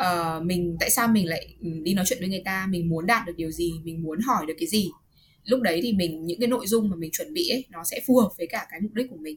[0.03, 2.67] Uh, mình tại sao mình lại ừ, đi nói chuyện với người ta?
[2.71, 3.73] Mình muốn đạt được điều gì?
[3.85, 4.91] Mình muốn hỏi được cái gì?
[5.45, 8.01] Lúc đấy thì mình những cái nội dung mà mình chuẩn bị ấy nó sẽ
[8.07, 9.37] phù hợp với cả cái mục đích của mình.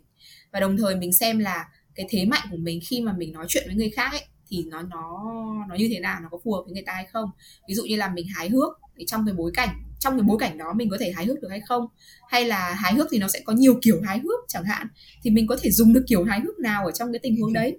[0.51, 3.45] Và đồng thời mình xem là cái thế mạnh của mình khi mà mình nói
[3.49, 5.23] chuyện với người khác ấy thì nó nó
[5.69, 7.29] nó như thế nào, nó có phù hợp với người ta hay không.
[7.67, 10.37] Ví dụ như là mình hái hước, thì trong cái bối cảnh, trong cái bối
[10.39, 11.87] cảnh đó mình có thể hái hước được hay không?
[12.29, 14.87] Hay là hái hước thì nó sẽ có nhiều kiểu hái hước chẳng hạn,
[15.23, 17.53] thì mình có thể dùng được kiểu hái hước nào ở trong cái tình huống
[17.53, 17.77] đấy?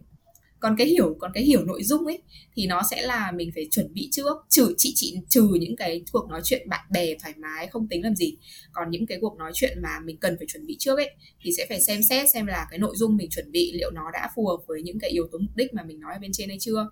[0.60, 2.22] Còn cái hiểu, còn cái hiểu nội dung ấy,
[2.54, 6.02] thì nó sẽ là mình phải chuẩn bị trước, trừ, chị chị, trừ những cái
[6.12, 8.36] cuộc nói chuyện bạn bè thoải mái, không tính làm gì.
[8.72, 11.10] Còn những cái cuộc nói chuyện mà mình cần phải chuẩn bị trước ấy,
[11.42, 14.10] thì sẽ phải xem xét xem là cái nội dung mình chuẩn bị, liệu nó
[14.12, 16.32] đã phù hợp với những cái yếu tố mục đích mà mình nói ở bên
[16.32, 16.90] trên hay chưa.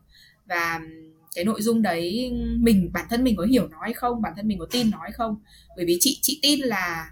[0.49, 0.81] Và
[1.35, 4.49] cái nội dung đấy, mình, bản thân mình có hiểu nó hay không, bản thân
[4.49, 5.37] mình có tin nó hay không?
[5.77, 7.11] Bởi vì chị chị tin là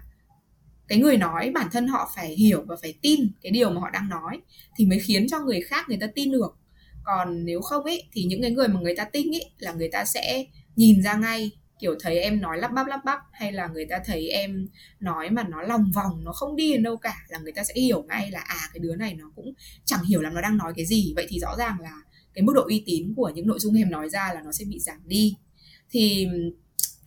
[0.87, 3.89] cái người nói bản thân họ phải hiểu và phải tin cái điều mà họ
[3.89, 4.41] đang nói
[4.77, 6.57] thì mới khiến cho người khác người ta tin được.
[7.03, 9.89] Còn nếu không ấy, thì những cái người mà người ta tin ấy là người
[9.89, 10.45] ta sẽ
[10.75, 13.99] nhìn ra ngay, kiểu thấy em nói lắp bắp lắp bắp, hay là người ta
[14.05, 14.67] thấy em
[14.99, 17.73] nói mà nó lòng vòng, nó không đi đến đâu cả, là người ta sẽ
[17.73, 19.53] hiểu ngay là à cái đứa này nó cũng
[19.85, 21.13] chẳng hiểu là nó đang nói cái gì.
[21.15, 21.93] Vậy thì rõ ràng là
[22.33, 24.65] cái mức độ uy tín của những nội dung em nói ra là nó sẽ
[24.65, 25.35] bị giảm đi.
[25.89, 26.27] Thì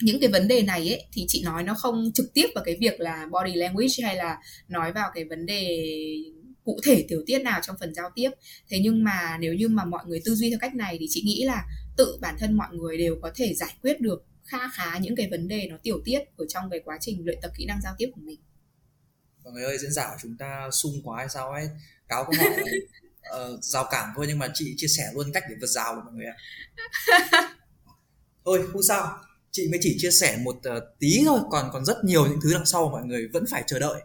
[0.03, 2.77] những cái vấn đề này ấy thì chị nói nó không trực tiếp vào cái
[2.81, 5.85] việc là body language hay là nói vào cái vấn đề
[6.65, 8.31] cụ thể tiểu tiết nào trong phần giao tiếp.
[8.69, 11.23] Thế nhưng mà nếu như mà mọi người tư duy theo cách này thì chị
[11.23, 11.65] nghĩ là
[11.97, 15.29] tự bản thân mọi người đều có thể giải quyết được kha khá những cái
[15.31, 17.95] vấn đề nó tiểu tiết ở trong cái quá trình luyện tập kỹ năng giao
[17.99, 18.41] tiếp của mình.
[19.45, 21.69] Mọi người ơi diễn giả của chúng ta sung quá hay sao ấy?
[22.09, 22.53] Cáo có hỏi
[23.55, 26.03] uh, rào cản thôi nhưng mà chị chia sẻ luôn cách để vượt rào được
[26.05, 26.37] mọi người ạ.
[28.45, 29.19] Thôi không sao
[29.51, 32.55] chị mới chỉ chia sẻ một uh, tí thôi còn còn rất nhiều những thứ
[32.55, 34.03] đằng sau mọi người vẫn phải chờ đợi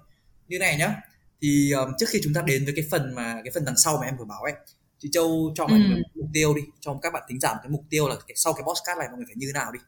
[0.48, 0.96] như này nhá
[1.42, 3.98] thì um, trước khi chúng ta đến với cái phần mà cái phần đằng sau
[3.98, 4.54] mà em vừa bảo ấy
[5.00, 5.86] chị châu cho mọi ừ.
[5.88, 8.54] người mục tiêu đi cho các bạn tính giảm cái mục tiêu là cái, sau
[8.54, 9.80] cái podcast này mọi người phải như thế nào đi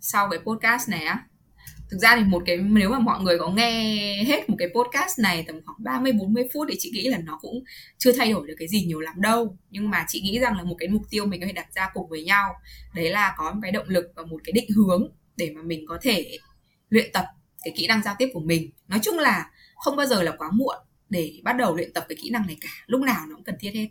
[0.00, 1.26] sau cái podcast này á
[1.90, 5.18] thực ra thì một cái nếu mà mọi người có nghe hết một cái podcast
[5.18, 7.64] này tầm khoảng 30 40 phút thì chị nghĩ là nó cũng
[7.98, 9.56] chưa thay đổi được cái gì nhiều lắm đâu.
[9.70, 11.90] Nhưng mà chị nghĩ rằng là một cái mục tiêu mình có thể đặt ra
[11.94, 12.54] cùng với nhau
[12.94, 15.84] đấy là có một cái động lực và một cái định hướng để mà mình
[15.88, 16.38] có thể
[16.88, 17.24] luyện tập
[17.64, 18.70] cái kỹ năng giao tiếp của mình.
[18.88, 20.76] Nói chung là không bao giờ là quá muộn
[21.08, 22.68] để bắt đầu luyện tập cái kỹ năng này cả.
[22.86, 23.88] Lúc nào nó cũng cần thiết hết.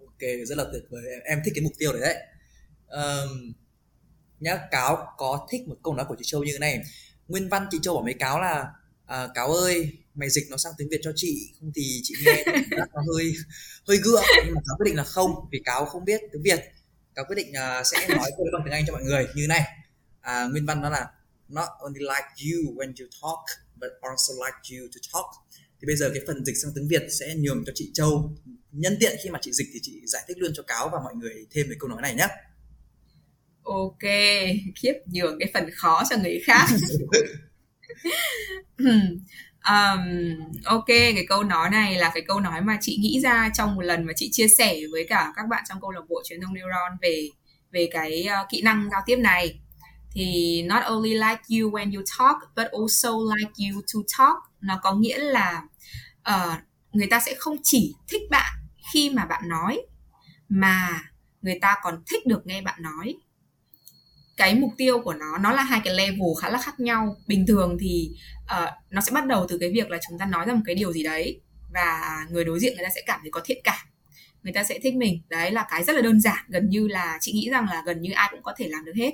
[0.00, 1.02] Ok rất là tuyệt vời.
[1.12, 2.16] Em, em thích cái mục tiêu đấy đấy.
[2.88, 3.52] Um,
[4.40, 6.80] nhá cáo có thích một câu nói của chị châu như thế này
[7.28, 8.66] nguyên văn chị châu bảo mấy cáo là
[9.06, 12.44] à, cáo ơi mày dịch nó sang tiếng việt cho chị không thì chị nghe
[12.70, 13.32] nó hơi
[13.88, 14.22] hơi gượng.
[14.44, 16.60] Nhưng mà cáo quyết định là không vì cáo không biết tiếng việt.
[17.14, 19.62] Cáo quyết định uh, sẽ nói câu bằng tiếng anh cho mọi người như này.
[20.20, 21.06] À, nguyên văn đó là
[21.48, 23.40] not only like you when you talk
[23.76, 25.26] but also like you to talk.
[25.80, 28.34] Thì bây giờ cái phần dịch sang tiếng việt sẽ nhường cho chị châu
[28.72, 31.14] nhân tiện khi mà chị dịch thì chị giải thích luôn cho cáo và mọi
[31.14, 32.28] người thêm về câu nói này nhé
[33.66, 34.10] ok
[34.76, 36.66] khiếp nhường cái phần khó cho người khác.
[39.68, 43.74] Um, ok cái câu nói này là cái câu nói mà chị nghĩ ra trong
[43.74, 46.40] một lần mà chị chia sẻ với cả các bạn trong câu lạc bộ truyền
[46.40, 47.28] thông neuron về
[47.72, 49.60] về cái uh, kỹ năng giao tiếp này.
[50.12, 54.36] Thì not only like you when you talk but also like you to talk.
[54.60, 55.62] Nó có nghĩa là
[56.30, 56.58] uh,
[56.92, 58.52] người ta sẽ không chỉ thích bạn
[58.92, 59.80] khi mà bạn nói
[60.48, 61.02] mà
[61.42, 63.14] người ta còn thích được nghe bạn nói
[64.36, 67.16] cái mục tiêu của nó nó là hai cái level khá là khác nhau.
[67.26, 68.10] Bình thường thì
[68.44, 70.74] uh, nó sẽ bắt đầu từ cái việc là chúng ta nói ra một cái
[70.74, 71.40] điều gì đấy
[71.74, 73.86] và người đối diện người ta sẽ cảm thấy có thiện cảm
[74.46, 75.20] người ta sẽ thích mình.
[75.28, 78.00] Đấy là cái rất là đơn giản gần như là chị nghĩ rằng là gần
[78.00, 79.10] như ai cũng có thể làm được hết.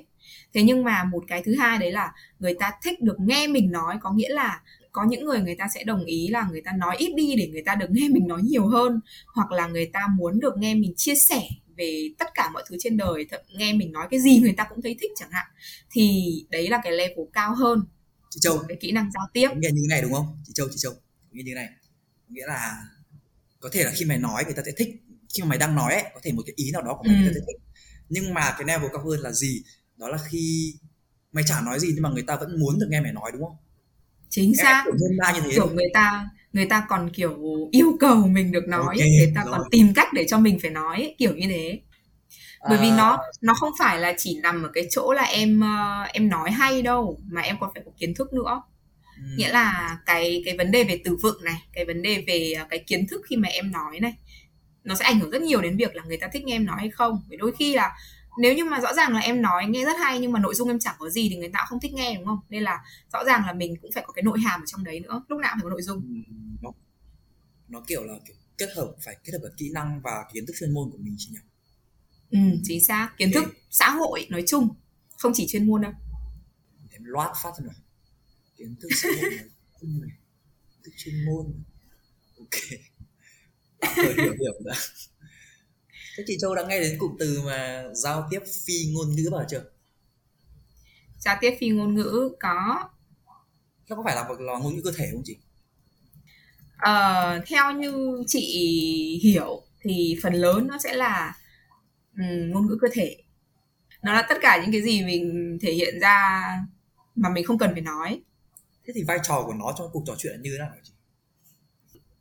[0.55, 3.71] Thế nhưng mà một cái thứ hai đấy là người ta thích được nghe mình
[3.71, 4.61] nói có nghĩa là
[4.93, 7.49] có những người người ta sẽ đồng ý là người ta nói ít đi để
[7.53, 9.01] người ta được nghe mình nói nhiều hơn
[9.35, 11.43] hoặc là người ta muốn được nghe mình chia sẻ
[11.83, 14.67] về tất cả mọi thứ trên đời thậm nghe mình nói cái gì người ta
[14.69, 15.47] cũng thấy thích chẳng hạn
[15.91, 17.85] thì đấy là cái level cao hơn
[18.31, 19.49] chị châu cái kỹ năng giao tiếp.
[19.57, 20.43] Nghe như này đúng không?
[20.47, 20.93] Chị châu chị châu
[21.31, 21.69] như này.
[22.29, 22.83] Nghĩa là
[23.61, 24.89] có thể là khi mày nói người ta sẽ thích
[25.35, 27.17] khi mà mày đang nói ấy, có thể một cái ý nào đó của mày
[27.17, 27.21] ừ.
[27.21, 27.83] người ta sẽ thích.
[28.09, 29.63] Nhưng mà cái level cao hơn là gì?
[29.97, 30.75] Đó là khi
[31.33, 33.43] mày chả nói gì nhưng mà người ta vẫn muốn được nghe mày nói đúng
[33.43, 33.57] không?
[34.29, 34.85] Chính xác.
[35.35, 35.51] như thế.
[35.51, 37.39] Kiểu người ta người ta còn kiểu
[37.73, 39.53] yêu cầu mình được nói okay, người ta rồi.
[39.53, 41.81] còn tìm cách để cho mình phải nói kiểu như thế
[42.69, 42.83] bởi à...
[42.83, 46.29] vì nó nó không phải là chỉ nằm ở cái chỗ là em uh, em
[46.29, 48.63] nói hay đâu mà em còn phải có kiến thức nữa
[49.17, 49.23] ừ.
[49.37, 52.69] nghĩa là cái cái vấn đề về từ vựng này cái vấn đề về uh,
[52.71, 54.15] cái kiến thức khi mà em nói này
[54.85, 56.77] nó sẽ ảnh hưởng rất nhiều đến việc là người ta thích nghe em nói
[56.79, 57.93] hay không vì đôi khi là
[58.39, 60.69] nếu như mà rõ ràng là em nói nghe rất hay nhưng mà nội dung
[60.69, 62.41] em chẳng có gì thì người ta không thích nghe đúng không?
[62.49, 65.01] Nên là rõ ràng là mình cũng phải có cái nội hàm ở trong đấy
[65.01, 66.23] nữa lúc nào phải có nội dung.
[67.69, 70.53] Nó kiểu là kiểu kết hợp phải kết hợp cả kỹ năng và kiến thức
[70.59, 71.39] chuyên môn của mình chị nhỉ?
[72.31, 73.13] Ừ chính xác.
[73.19, 73.45] Kiến okay.
[73.45, 74.69] thức xã hội nói chung
[75.19, 75.93] không chỉ chuyên môn đâu.
[76.91, 77.75] Em loát phát nào
[78.57, 79.45] kiến thức xã hội này.
[79.81, 81.47] Kiến thức chuyên môn.
[82.39, 82.61] Ok.
[83.97, 84.75] Hiểu hiểu đã
[86.17, 89.45] thế chị châu đã nghe đến cụm từ mà giao tiếp phi ngôn ngữ bao
[89.51, 89.65] chưa?
[91.19, 92.89] Giao tiếp phi ngôn ngữ có.
[93.89, 95.37] Nó có phải là một là ngôn ngữ cơ thể không chị?
[96.89, 98.41] Uh, theo như chị
[99.23, 101.37] hiểu thì phần lớn nó sẽ là
[102.17, 103.17] um, ngôn ngữ cơ thể.
[104.03, 106.43] Nó là tất cả những cái gì mình thể hiện ra
[107.15, 108.23] mà mình không cần phải nói.
[108.87, 110.92] Thế thì vai trò của nó trong cuộc trò chuyện như thế nào chị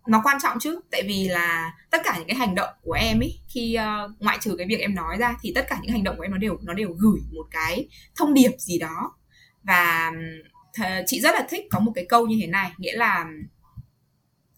[0.08, 3.20] nó quan trọng chứ tại vì là tất cả những cái hành động của em
[3.20, 6.04] ấy khi uh, ngoại trừ cái việc em nói ra thì tất cả những hành
[6.04, 9.18] động của em nó đều nó đều gửi một cái thông điệp gì đó.
[9.64, 10.12] Và
[10.74, 13.26] th- chị rất là thích có một cái câu như thế này nghĩa là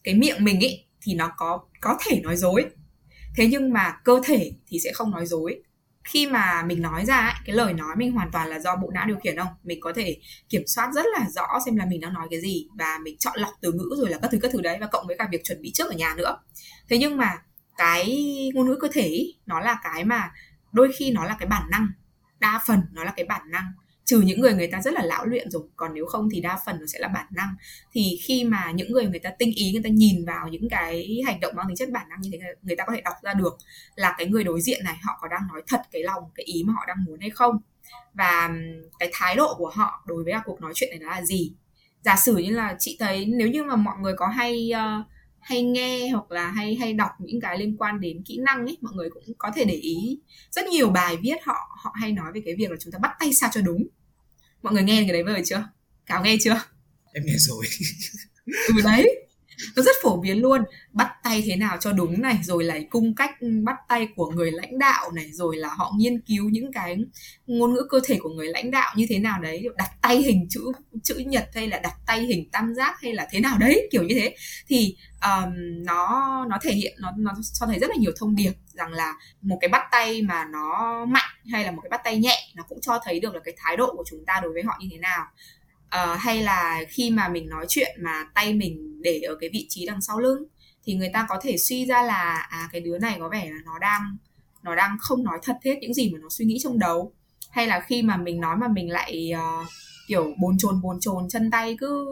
[0.04, 2.66] cái miệng mình ấy thì nó có có thể nói dối
[3.36, 5.64] thế nhưng mà cơ thể thì sẽ không nói dối
[6.04, 8.92] khi mà mình nói ra ấy, cái lời nói mình hoàn toàn là do bộ
[8.94, 9.48] não điều khiển không?
[9.64, 10.18] Mình có thể
[10.50, 13.40] kiểm soát rất là rõ xem là mình đang nói cái gì và mình chọn
[13.40, 15.44] lọc từ ngữ rồi là các thứ các thứ đấy và cộng với cả việc
[15.44, 16.38] chuẩn bị trước ở nhà nữa.
[16.90, 17.34] Thế nhưng mà
[17.78, 18.18] cái
[18.54, 20.32] ngôn ngữ cơ thể ấy, nó là cái mà
[20.72, 21.88] đôi khi nó là cái bản năng
[22.40, 23.74] đa phần nó là cái bản năng
[24.14, 26.60] trừ những người người ta rất là lão luyện rồi còn nếu không thì đa
[26.66, 27.56] phần nó sẽ là bản năng.
[27.94, 31.22] Thì khi mà những người người ta tinh ý người ta nhìn vào những cái
[31.26, 33.34] hành động mang tính chất bản năng như thế người ta có thể đọc ra
[33.34, 33.58] được
[33.96, 36.64] là cái người đối diện này họ có đang nói thật cái lòng cái ý
[36.64, 37.58] mà họ đang muốn hay không.
[38.14, 38.50] Và
[39.00, 41.54] cái thái độ của họ đối với cuộc nói chuyện này là gì?
[42.02, 45.06] Giả sử như là chị thấy nếu như mà mọi người có hay uh,
[45.40, 48.78] hay nghe hoặc là hay hay đọc những cái liên quan đến kỹ năng ấy
[48.82, 50.20] mọi người cũng có thể để ý.
[50.52, 53.12] Rất nhiều bài viết họ họ hay nói về cái việc là chúng ta bắt
[53.20, 53.88] tay sao cho đúng
[54.64, 55.64] mọi người nghe cái đấy bao giờ chưa?
[56.06, 56.62] Cáo nghe chưa?
[57.14, 57.66] Em nghe rồi.
[58.46, 59.28] Ừ đấy
[59.76, 60.62] nó rất phổ biến luôn.
[60.92, 64.32] Bắt tay thế nào cho đúng này rồi là cung cách ừ, bắt tay của
[64.32, 66.98] người lãnh đạo này rồi là họ nghiên cứu những cái
[67.48, 70.48] ngôn ngữ cơ thể của người lãnh đạo như thế nào đấy đặt tay hình
[70.50, 70.72] chữ
[71.04, 74.04] chữ nhật hay là đặt tay hình tam giác hay là thế nào đấy kiểu
[74.04, 74.36] như thế.
[74.68, 75.54] Thì um,
[75.86, 79.14] nó nó thể hiện nó nó cho thấy rất là nhiều thông điệp rằng là
[79.42, 82.64] một cái bắt tay mà nó mạnh hay là một cái bắt tay nhẹ nó
[82.70, 84.88] cũng cho thấy được là cái thái độ của chúng ta đối với họ như
[84.92, 85.26] thế nào
[85.94, 89.66] uh, hay là khi mà mình nói chuyện mà tay mình để ở cái vị
[89.70, 90.44] trí đằng sau lưng
[90.86, 93.58] thì người ta có thể suy ra là à cái đứa này có vẻ là
[93.66, 94.18] nó đang
[94.64, 97.14] nó đang không nói thật hết những gì mà nó suy nghĩ trong đầu.
[97.52, 99.68] Hay là khi mà mình nói mà mình lại uh,
[100.08, 102.06] kiểu bồn chồn bồn chồn chân tay cứ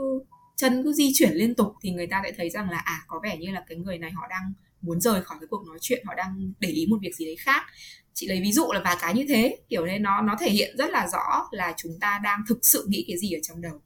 [0.56, 3.20] chân cứ di chuyển liên tục thì người ta sẽ thấy rằng là à có
[3.24, 6.04] vẻ như là cái người này họ đang muốn rời khỏi cái cuộc nói chuyện
[6.06, 7.64] họ đang để ý một việc gì đấy khác
[8.14, 10.78] chị lấy ví dụ là vài cái như thế, kiểu nên nó nó thể hiện
[10.78, 13.82] rất là rõ là chúng ta đang thực sự nghĩ cái gì ở trong đầu.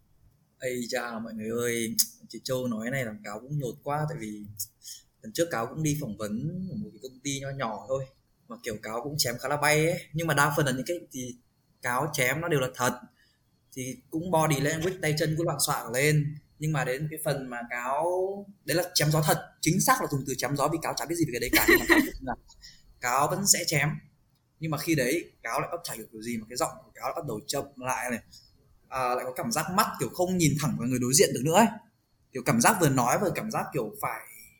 [0.60, 1.96] Ây cha mọi người ơi,
[2.30, 4.46] chị châu nói này làm cáo cũng nhột quá, tại vì
[5.22, 8.06] lần trước cáo cũng đi phỏng vấn ở một cái công ty nho nhỏ thôi,
[8.48, 10.00] mà kiểu cáo cũng chém khá là bay ấy.
[10.14, 11.36] Nhưng mà đa phần là những cái thì
[11.82, 13.00] cáo chém nó đều là thật.
[13.74, 17.50] Thì cũng body language tay chân cũng loạn soạn lên, nhưng mà đến cái phần
[17.50, 20.78] mà cáo, đấy là chém gió thật, chính xác là dùng từ chém gió vì
[20.82, 21.68] cáo chả biết gì về cái đấy cả
[23.02, 23.90] cáo vẫn sẽ chém
[24.60, 26.92] nhưng mà khi đấy cáo lại bắt chả hiểu kiểu gì mà cái giọng của
[26.96, 28.20] cáo lại bắt đầu chậm lại này
[28.88, 31.42] à, lại có cảm giác mắt kiểu không nhìn thẳng vào người đối diện được
[31.44, 31.68] nữa ấy.
[32.34, 34.20] kiểu cảm giác vừa nói vừa cảm giác kiểu phải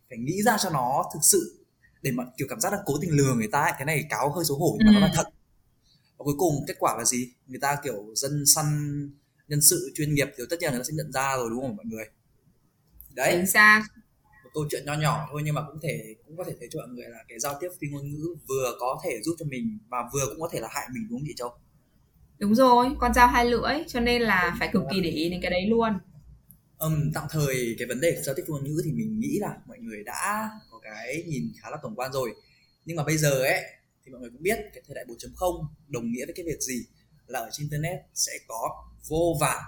[0.10, 1.66] phải nghĩ ra cho nó thực sự
[2.02, 3.72] để mà kiểu cảm giác là cố tình lừa người ta ấy.
[3.78, 5.02] cái này cáo hơi xấu hổ nhưng mà ừ.
[5.02, 5.30] nó là thật
[6.18, 8.66] và cuối cùng kết quả là gì người ta kiểu dân săn
[9.48, 11.76] nhân sự chuyên nghiệp thì tất nhiên là nó sẽ nhận ra rồi đúng không
[11.76, 12.06] mọi người
[13.10, 13.84] đấy chính xác
[14.56, 16.90] câu chuyện nho nhỏ thôi nhưng mà cũng thể cũng có thể thấy cho mọi
[16.90, 19.98] người là cái giao tiếp phi ngôn ngữ vừa có thể giúp cho mình và
[20.14, 21.50] vừa cũng có thể là hại mình đúng không chị châu?
[22.40, 25.42] Đúng rồi con dao hai lưỡi cho nên là phải cực kỳ để ý đến
[25.42, 25.94] cái đấy luôn.
[26.78, 29.58] Um, tạm thời cái vấn đề giao tiếp phi ngôn ngữ thì mình nghĩ là
[29.66, 32.36] mọi người đã có cái nhìn khá là tổng quan rồi.
[32.86, 33.64] Nhưng mà bây giờ ấy
[34.06, 36.86] thì mọi người cũng biết cái thời đại 4.0 đồng nghĩa với cái việc gì?
[37.28, 39.64] Là ở trên internet sẽ có vô vàn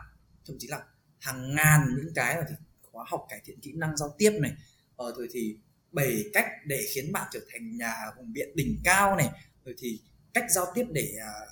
[0.48, 0.84] thậm chí là
[1.20, 2.44] hàng ngàn những cái là
[2.82, 4.52] khóa học cải thiện kỹ năng giao tiếp này
[4.98, 5.58] ờ, rồi thì
[5.92, 9.30] bảy cách để khiến bạn trở thành nhà hùng biện đỉnh cao này
[9.66, 10.00] rồi thì
[10.34, 11.50] cách giao tiếp để uh,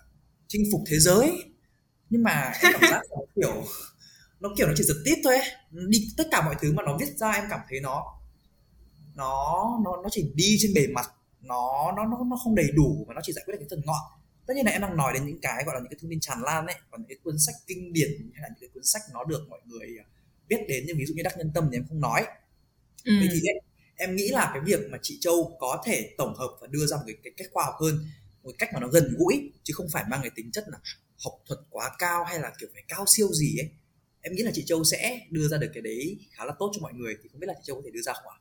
[0.47, 1.43] chinh phục thế giới.
[2.09, 3.63] Nhưng mà em cảm giác nó kiểu
[4.39, 5.49] nó kiểu nó chỉ giật tít thôi ấy.
[5.71, 8.03] đi tất cả mọi thứ mà nó viết ra em cảm thấy nó
[9.15, 13.05] nó nó nó chỉ đi trên bề mặt nó nó nó nó không đầy đủ
[13.07, 14.19] và nó chỉ giải quyết được cái phần ngọn.
[14.45, 16.19] Tất nhiên là em đang nói đến những cái gọi là những cái thông tin
[16.19, 18.83] tràn lan ấy còn những cái cuốn sách kinh điển hay là những cái cuốn
[18.83, 20.05] sách nó được mọi người à,
[20.47, 22.25] biết đến như ví dụ như đắc nhân tâm thì em không nói
[23.05, 23.13] ừ.
[23.19, 23.55] vậy thì em,
[23.95, 26.97] em nghĩ là cái việc mà chị châu có thể tổng hợp và đưa ra
[26.97, 28.05] một cái, cái cách khoa học hơn
[28.43, 30.77] một cách mà nó gần gũi chứ không phải mang cái tính chất là
[31.23, 33.69] học thuật quá cao hay là kiểu phải cao siêu gì ấy
[34.21, 36.81] em nghĩ là chị châu sẽ đưa ra được cái đấy khá là tốt cho
[36.81, 38.37] mọi người thì không biết là chị châu có thể đưa ra không ạ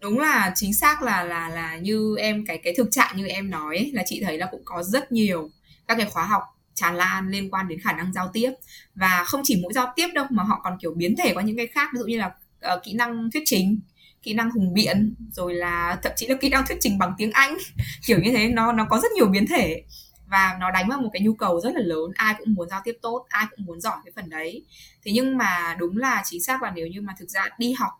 [0.00, 3.50] đúng là chính xác là là là như em cái cái thực trạng như em
[3.50, 5.50] nói ấy, là chị thấy là cũng có rất nhiều
[5.88, 6.42] các cái khóa học
[6.74, 8.52] tràn lan liên quan đến khả năng giao tiếp
[8.94, 11.56] và không chỉ mỗi giao tiếp đâu mà họ còn kiểu biến thể qua những
[11.56, 12.34] cái khác ví dụ như là
[12.74, 13.80] uh, kỹ năng thuyết trình
[14.22, 17.32] kỹ năng hùng biện rồi là thậm chí là kỹ năng thuyết trình bằng tiếng
[17.32, 17.56] anh.
[18.06, 19.82] Kiểu như thế nó nó có rất nhiều biến thể
[20.26, 22.10] và nó đánh vào một cái nhu cầu rất là lớn.
[22.14, 24.64] Ai cũng muốn giao tiếp tốt ai cũng muốn giỏi cái phần đấy.
[25.04, 27.92] Thế nhưng mà đúng là chính xác là nếu như mà thực ra đi học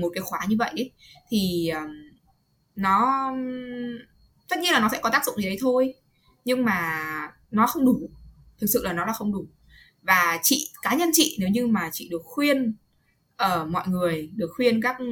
[0.00, 0.90] một cái khóa như vậy ấy,
[1.28, 1.70] thì
[2.76, 3.30] nó
[4.48, 5.94] tất nhiên là nó sẽ có tác dụng gì đấy thôi.
[6.44, 7.00] Nhưng mà
[7.50, 8.10] nó không đủ
[8.58, 9.46] thực sự là nó là không đủ.
[10.02, 12.76] Và chị cá nhân chị nếu như mà chị được khuyên
[13.44, 15.06] ở uh, mọi người được khuyên các ừ,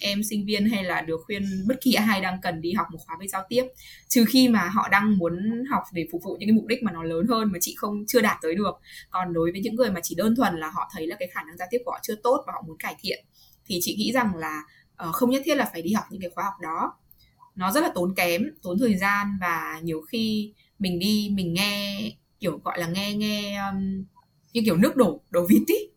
[0.00, 2.98] em sinh viên hay là được khuyên bất kỳ ai đang cần đi học một
[3.06, 3.64] khóa về giao tiếp
[4.08, 6.92] trừ khi mà họ đang muốn học để phục vụ những cái mục đích mà
[6.92, 8.72] nó lớn hơn mà chị không chưa đạt tới được.
[9.10, 11.42] Còn đối với những người mà chỉ đơn thuần là họ thấy là cái khả
[11.42, 13.24] năng giao tiếp của họ chưa tốt và họ muốn cải thiện
[13.66, 14.62] thì chị nghĩ rằng là
[15.08, 16.94] uh, không nhất thiết là phải đi học những cái khóa học đó.
[17.54, 22.10] Nó rất là tốn kém tốn thời gian và nhiều khi mình đi mình nghe
[22.40, 24.04] kiểu gọi là nghe nghe um,
[24.52, 25.95] như kiểu nước đổ đổ vịt ý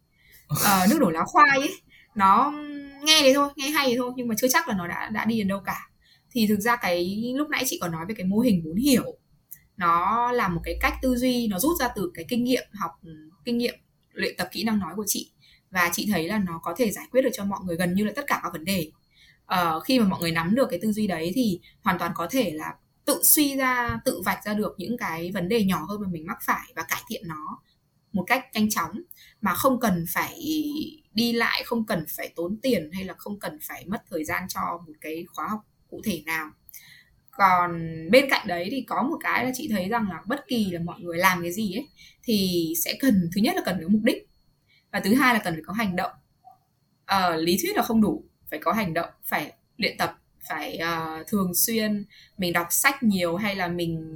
[0.53, 1.81] uh, nước đổ lá khoai ấy
[2.15, 2.53] nó
[3.03, 5.25] nghe đấy thôi nghe hay đấy thôi nhưng mà chưa chắc là nó đã đã
[5.25, 5.89] đi đến đâu cả.
[6.31, 9.17] Thì thực ra cái lúc nãy chị còn nói về cái mô hình muốn hiểu
[9.77, 12.91] nó là một cái cách tư duy nó rút ra từ cái kinh nghiệm học
[13.45, 13.75] kinh nghiệm
[14.13, 15.31] luyện tập kỹ năng nói của chị.
[15.71, 18.03] Và chị thấy là nó có thể giải quyết được cho mọi người gần như
[18.03, 18.91] là tất cả các vấn đề.
[19.53, 22.27] Uh, khi mà mọi người nắm được cái tư duy đấy thì hoàn toàn có
[22.31, 22.73] thể là
[23.05, 26.27] tự suy ra tự vạch ra được những cái vấn đề nhỏ hơn mà mình
[26.27, 27.61] mắc phải và cải thiện nó
[28.11, 29.01] một cách nhanh chóng
[29.41, 30.39] mà không cần phải
[31.13, 34.43] đi lại không cần phải tốn tiền hay là không cần phải mất thời gian
[34.47, 36.49] cho một cái khóa học cụ thể nào.
[37.31, 37.71] Còn
[38.11, 40.79] bên cạnh đấy thì có một cái là chị thấy rằng là bất kỳ là
[40.85, 41.87] mọi người làm cái gì ấy
[42.23, 44.29] thì sẽ cần thứ nhất là cần có mục đích
[44.91, 46.11] và thứ hai là cần phải có hành động.
[47.05, 50.15] Ờ, lý thuyết là không đủ phải có hành động phải luyện tập
[50.49, 52.05] phải uh, thường xuyên
[52.37, 54.15] mình đọc sách nhiều hay là mình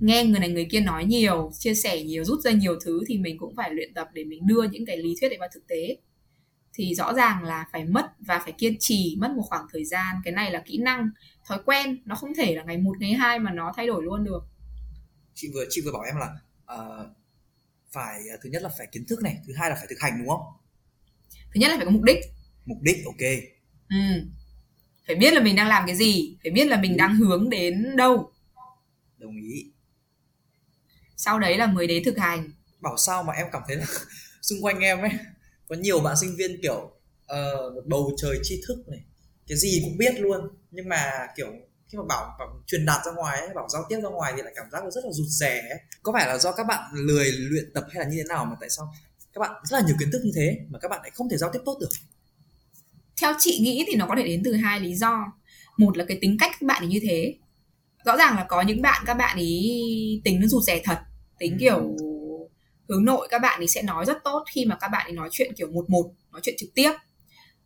[0.00, 3.18] nghe người này người kia nói nhiều chia sẻ nhiều rút ra nhiều thứ thì
[3.18, 5.66] mình cũng phải luyện tập để mình đưa những cái lý thuyết đấy vào thực
[5.66, 5.96] tế.
[6.74, 10.16] Thì rõ ràng là phải mất và phải kiên trì mất một khoảng thời gian.
[10.24, 11.10] Cái này là kỹ năng
[11.46, 14.24] thói quen nó không thể là ngày một ngày hai mà nó thay đổi luôn
[14.24, 14.40] được.
[15.34, 16.28] Chị vừa chị vừa bảo em là
[16.76, 17.06] uh,
[17.92, 20.28] phải thứ nhất là phải kiến thức này thứ hai là phải thực hành đúng
[20.28, 20.40] không?
[21.30, 22.18] Thứ nhất là phải có mục đích.
[22.66, 23.28] Mục đích ok.
[23.88, 23.96] Ừ.
[25.06, 27.96] Phải biết là mình đang làm cái gì phải biết là mình đang hướng đến
[27.96, 28.32] đâu.
[29.16, 29.70] Đồng ý
[31.18, 32.50] sau đấy là mới đến thực hành.
[32.80, 33.86] Bảo sao mà em cảm thấy là
[34.42, 35.10] xung quanh em ấy
[35.68, 36.90] có nhiều bạn sinh viên kiểu
[37.32, 39.00] uh, bầu trời tri thức này
[39.46, 40.48] cái gì cũng biết luôn.
[40.70, 41.46] Nhưng mà kiểu
[41.88, 44.42] khi mà bảo bảo truyền đạt ra ngoài ấy, bảo giao tiếp ra ngoài thì
[44.42, 45.80] lại cảm giác rất là rụt rè ấy.
[46.02, 48.56] có phải là do các bạn lười luyện tập hay là như thế nào mà
[48.60, 48.94] tại sao
[49.32, 51.36] các bạn rất là nhiều kiến thức như thế mà các bạn lại không thể
[51.36, 51.88] giao tiếp tốt được?
[53.20, 55.32] Theo chị nghĩ thì nó có thể đến từ hai lý do.
[55.76, 57.34] Một là cái tính cách các bạn ấy như thế.
[58.04, 60.98] Rõ ràng là có những bạn các bạn ấy tính nó rụt rè thật
[61.38, 61.56] tính ừ.
[61.60, 61.96] kiểu
[62.88, 65.28] hướng nội các bạn ấy sẽ nói rất tốt khi mà các bạn ấy nói
[65.32, 66.92] chuyện kiểu một một nói chuyện trực tiếp.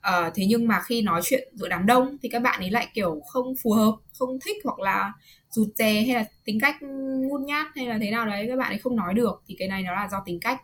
[0.00, 2.88] À, thế nhưng mà khi nói chuyện giữa đám đông thì các bạn ấy lại
[2.94, 5.12] kiểu không phù hợp không thích hoặc là
[5.50, 8.72] rụt rè hay là tính cách ngut nhát hay là thế nào đấy các bạn
[8.72, 10.60] ấy không nói được thì cái này nó là do tính cách.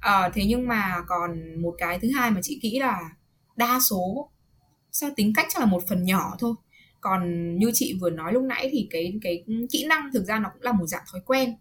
[0.00, 3.00] À, thế nhưng mà còn một cái thứ hai mà chị nghĩ là
[3.56, 4.30] đa số
[4.92, 6.54] sao tính cách chắc là một phần nhỏ thôi.
[7.00, 10.48] Còn như chị vừa nói lúc nãy thì cái cái kỹ năng thực ra nó
[10.52, 11.54] cũng là một dạng thói quen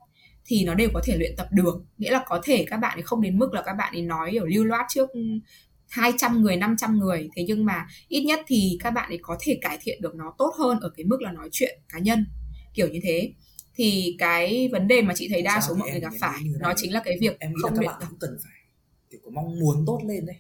[0.50, 1.76] thì nó đều có thể luyện tập được.
[1.98, 4.30] Nghĩa là có thể các bạn ấy không đến mức là các bạn ấy nói
[4.32, 5.10] kiểu lưu loát trước
[5.90, 7.30] 200 người, 500 người.
[7.36, 10.34] Thế nhưng mà ít nhất thì các bạn ấy có thể cải thiện được nó
[10.38, 12.26] tốt hơn Ở cái mức là nói chuyện cá nhân
[12.74, 13.34] Kiểu như thế.
[13.76, 16.94] Thì cái vấn đề mà chị thấy đa số mọi người gặp phải Nó chính
[16.94, 18.60] là cái việc em nghĩ không là các bạn cũng cần phải
[19.10, 20.38] Kiểu có mong muốn tốt lên đấy.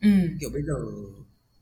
[0.00, 0.08] Ừ.
[0.40, 0.74] Kiểu bây giờ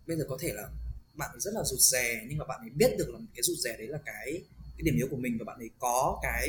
[0.06, 0.68] Bây giờ có thể là
[1.14, 3.58] bạn ấy rất là rụt rè Nhưng mà bạn ấy biết được là cái rụt
[3.58, 4.42] rè đấy là cái
[4.76, 6.48] cái điểm yếu của mình Và bạn ấy có cái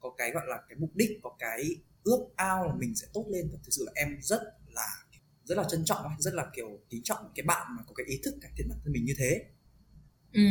[0.00, 1.64] có cái gọi là cái mục đích có cái
[2.02, 3.50] ước ao là mình sẽ tốt lên.
[3.50, 4.88] Thực sự là em rất là
[5.44, 8.20] rất là trân trọng rất là kiểu kính trọng cái bạn mà có cái ý
[8.24, 9.44] thức cải thiện bản thân mình như thế.
[10.32, 10.42] Ừ.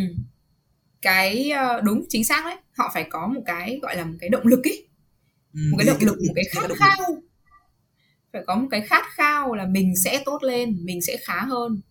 [1.01, 2.57] Cái ờ, đúng chính xác đấy.
[2.77, 4.87] Họ phải có một cái gọi là một cái động lực ấy
[5.53, 7.21] ừ, một cái động lực một cái khát khao.
[8.33, 11.81] Phải có một cái khát khao là mình sẽ tốt lên mình sẽ khá hơn.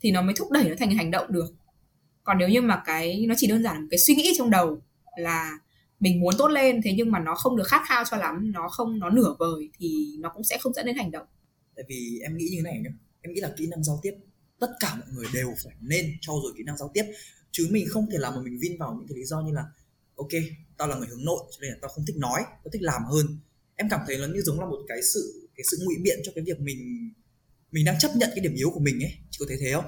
[0.00, 1.54] Thì nó mới thúc đẩy nó thành hành động được.
[2.24, 4.82] Còn nếu như mà cái nó chỉ đơn giản một cái suy nghĩ trong đầu
[5.16, 5.58] là
[6.02, 8.68] mình muốn tốt lên, thế nhưng mà nó không được khát khao cho lắm, nó
[8.68, 11.26] không, nó nửa vời thì nó cũng sẽ không dẫn đến hành động.
[11.76, 12.90] Tại vì em nghĩ như thế này nhá,
[13.20, 14.12] em nghĩ là kỹ năng giao tiếp
[14.60, 17.04] tất cả mọi người đều phải nên trau dồi kỹ năng giao tiếp.
[17.50, 19.64] Chứ mình không thể làm mà mình vin vào những cái lý do như là,
[20.16, 20.28] ok,
[20.76, 23.02] tao là người hướng nội, cho nên là tao không thích nói, tao thích làm
[23.04, 23.26] hơn.
[23.76, 26.32] Em cảm thấy nó như giống là một cái sự cái sự ngụy biện cho
[26.34, 27.10] cái việc mình
[27.72, 29.12] mình đang chấp nhận cái điểm yếu của mình ấy.
[29.30, 29.84] Chị có thấy thế không?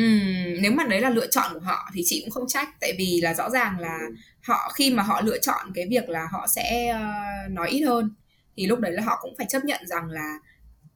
[0.00, 2.92] Uhm, nếu mà đấy là lựa chọn của họ thì chị cũng không trách tại
[2.98, 4.14] vì là rõ ràng là ừ.
[4.42, 8.14] họ khi mà họ lựa chọn cái việc là họ sẽ uh, nói ít hơn
[8.56, 10.38] thì lúc đấy là họ cũng phải chấp nhận rằng là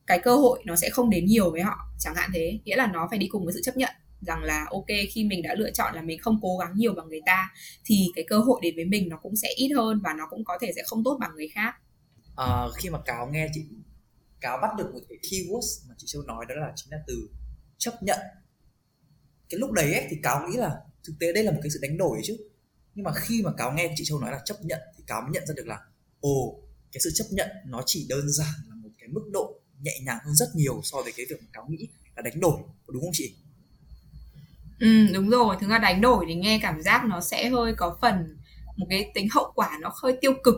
[0.06, 2.58] cái cơ hội nó sẽ không đến nhiều với họ chẳng hạn thế.
[2.64, 3.90] Nghĩa là nó phải đi cùng với sự chấp nhận
[4.20, 7.08] rằng là ok khi mình đã lựa chọn là mình không cố gắng nhiều bằng
[7.08, 7.50] người ta
[7.84, 10.44] thì cái cơ hội đến với mình nó cũng sẽ ít hơn và nó cũng
[10.44, 11.74] có thể sẽ không tốt bằng người khác.
[12.36, 13.64] À, khi mà cáo nghe chị
[14.40, 17.28] cáo bắt được một cái keyword mà chị châu nói đó là chính là từ
[17.78, 18.18] chấp nhận
[19.50, 21.78] cái lúc đấy ấy, thì cáo nghĩ là thực tế đây là một cái sự
[21.82, 22.36] đánh đổi chứ.
[22.94, 25.30] Nhưng mà khi mà cáo nghe chị châu nói là chấp nhận thì cáo mới
[25.30, 25.78] nhận ra được là
[26.20, 26.60] ồ
[26.92, 30.18] cái sự chấp nhận nó chỉ đơn giản là một cái mức độ nhẹ nhàng
[30.24, 33.12] hơn rất nhiều so với cái việc mà cáo nghĩ là đánh đổi đúng không
[33.12, 33.34] chị?
[34.80, 35.56] Ừ đúng rồi.
[35.60, 38.36] Thực ra đánh đổi thì nghe cảm giác nó sẽ hơi có phần
[38.76, 40.54] một cái tính hậu quả nó hơi tiêu cực.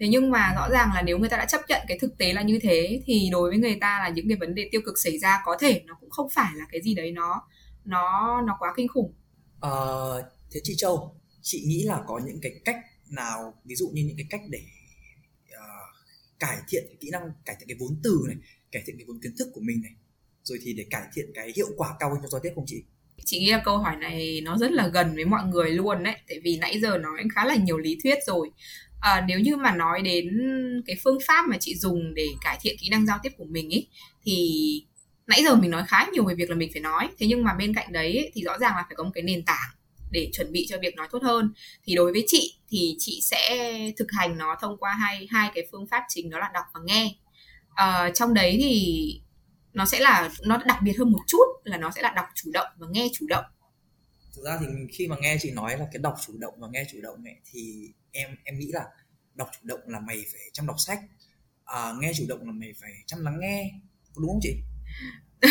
[0.00, 2.32] Thế nhưng mà rõ ràng là nếu người ta đã chấp nhận cái thực tế
[2.32, 4.98] là như thế thì đối với người ta là những cái vấn đề tiêu cực
[4.98, 7.42] xảy ra có thể nó cũng không phải là cái gì đấy nó
[7.84, 9.14] nó nó quá kinh khủng.
[9.60, 10.22] Ờ,
[10.52, 12.76] thế chị châu chị nghĩ là có những cái cách
[13.10, 14.60] nào ví dụ như những cái cách để
[15.48, 15.96] uh,
[16.38, 18.36] cải thiện kỹ năng cải thiện cái vốn từ này
[18.72, 19.92] cải thiện cái vốn kiến thức của mình này
[20.42, 22.82] rồi thì để cải thiện cái hiệu quả cao hơn cho giao tiếp không chị?
[23.24, 26.16] Chị nghĩ là câu hỏi này nó rất là gần với mọi người luôn đấy
[26.28, 28.50] tại vì nãy giờ nói khá là nhiều lý thuyết rồi.
[29.00, 30.28] À, nếu như mà nói đến
[30.86, 33.74] cái phương pháp mà chị dùng để cải thiện kỹ năng giao tiếp của mình
[33.74, 33.88] ấy
[34.24, 34.86] thì
[35.26, 37.54] nãy giờ mình nói khá nhiều về việc là mình phải nói thế nhưng mà
[37.54, 39.70] bên cạnh đấy thì rõ ràng là phải có một cái nền tảng
[40.12, 41.52] để chuẩn bị cho việc nói tốt hơn.
[41.84, 45.66] Thì đối với chị thì chị sẽ thực hành nó thông qua hai hai cái
[45.72, 47.14] phương pháp chính đó là đọc và nghe.
[47.74, 49.20] À, trong đấy thì
[49.72, 52.50] nó sẽ là nó đặc biệt hơn một chút là nó sẽ là đọc chủ
[52.52, 53.44] động và nghe chủ động.
[54.36, 56.84] Thực ra thì khi mà nghe chị nói là cái đọc chủ động và nghe
[56.92, 58.84] chủ động ấy, thì em em nghĩ là
[59.34, 61.00] đọc chủ động là mày phải chăm đọc sách
[61.64, 63.72] à, nghe chủ động là mày phải chăm lắng nghe
[64.16, 64.56] đúng không chị?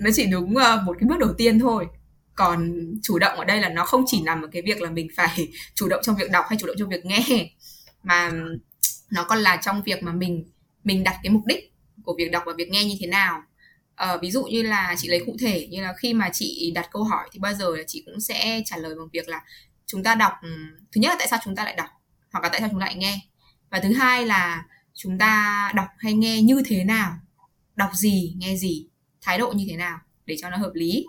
[0.00, 1.86] nó chỉ đúng ờ, một cái bước đầu tiên thôi.
[2.34, 5.08] Còn chủ động ở đây là nó không chỉ nằm ở cái việc là mình
[5.16, 7.50] phải chủ động trong việc đọc hay chủ động trong việc nghe
[8.02, 8.32] mà
[9.10, 10.44] nó còn là trong việc mà mình
[10.84, 13.42] mình đặt cái mục đích của việc đọc và việc nghe như thế nào.
[13.94, 16.88] À, ví dụ như là chị lấy cụ thể như là khi mà chị đặt
[16.90, 19.40] câu hỏi thì bao giờ là chị cũng sẽ trả lời bằng việc là
[19.86, 20.32] chúng ta đọc
[20.92, 21.88] thứ nhất là tại sao chúng ta lại đọc
[22.32, 23.20] hoặc là tại sao chúng ta lại nghe?
[23.70, 27.18] Và thứ hai là chúng ta đọc hay nghe như thế nào?
[27.80, 28.86] Đọc gì, nghe gì,
[29.22, 31.06] thái độ như thế nào để cho nó hợp lý.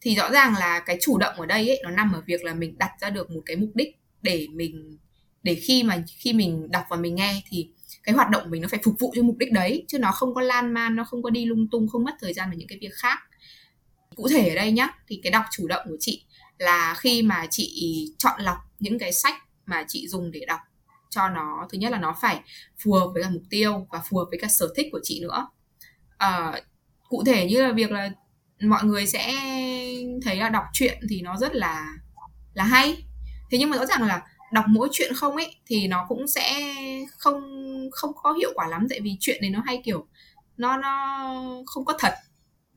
[0.00, 2.54] Thì rõ ràng là cái chủ động ở đây ấy, nó nằm ở việc là
[2.54, 3.88] mình đặt ra được một cái mục đích
[4.22, 4.98] để mình,
[5.42, 7.68] để khi mà, khi mình đọc và mình nghe thì
[8.02, 10.34] cái hoạt động mình nó phải phục vụ cho mục đích đấy, chứ nó không
[10.34, 12.68] có lan man, nó không có đi lung tung, không mất thời gian vào những
[12.68, 13.18] cái việc khác.
[14.16, 16.24] Cụ thể ở đây nhá, thì cái đọc chủ động của chị
[16.58, 19.34] là khi mà chị chọn lọc những cái sách
[19.66, 20.60] mà chị dùng để đọc
[21.10, 22.40] cho nó, thứ nhất là nó phải
[22.84, 25.20] phù hợp với cả mục tiêu và phù hợp với cả sở thích của chị
[25.22, 25.48] nữa
[26.24, 26.54] uh,
[27.08, 28.10] cụ thể như là việc là
[28.60, 29.32] mọi người sẽ
[30.24, 31.86] thấy là đọc truyện thì nó rất là
[32.54, 33.04] là hay.
[33.50, 36.74] Thế nhưng mà rõ ràng là đọc mỗi chuyện không ấy thì nó cũng sẽ
[37.18, 37.40] không
[37.92, 38.86] không có hiệu quả lắm.
[38.90, 40.06] Tại vì chuyện này nó hay kiểu
[40.56, 41.24] nó nó
[41.66, 42.14] không có thật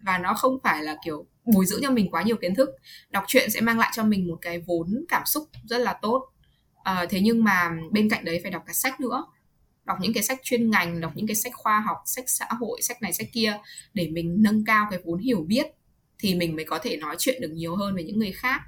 [0.02, 2.70] và nó không phải là kiểu bồi dưỡng cho mình quá nhiều kiến thức.
[3.10, 6.30] Đọc truyện sẽ mang lại cho mình một cái vốn cảm xúc rất là tốt.
[6.84, 9.26] À, thế nhưng mà bên cạnh đấy phải đọc cả sách nữa
[9.86, 12.82] đọc những cái sách chuyên ngành đọc những cái sách khoa học sách xã hội
[12.82, 13.58] sách này sách kia
[13.94, 15.66] để mình nâng cao cái vốn hiểu biết
[16.20, 18.62] thì mình mới có thể nói chuyện được nhiều hơn với những người khác.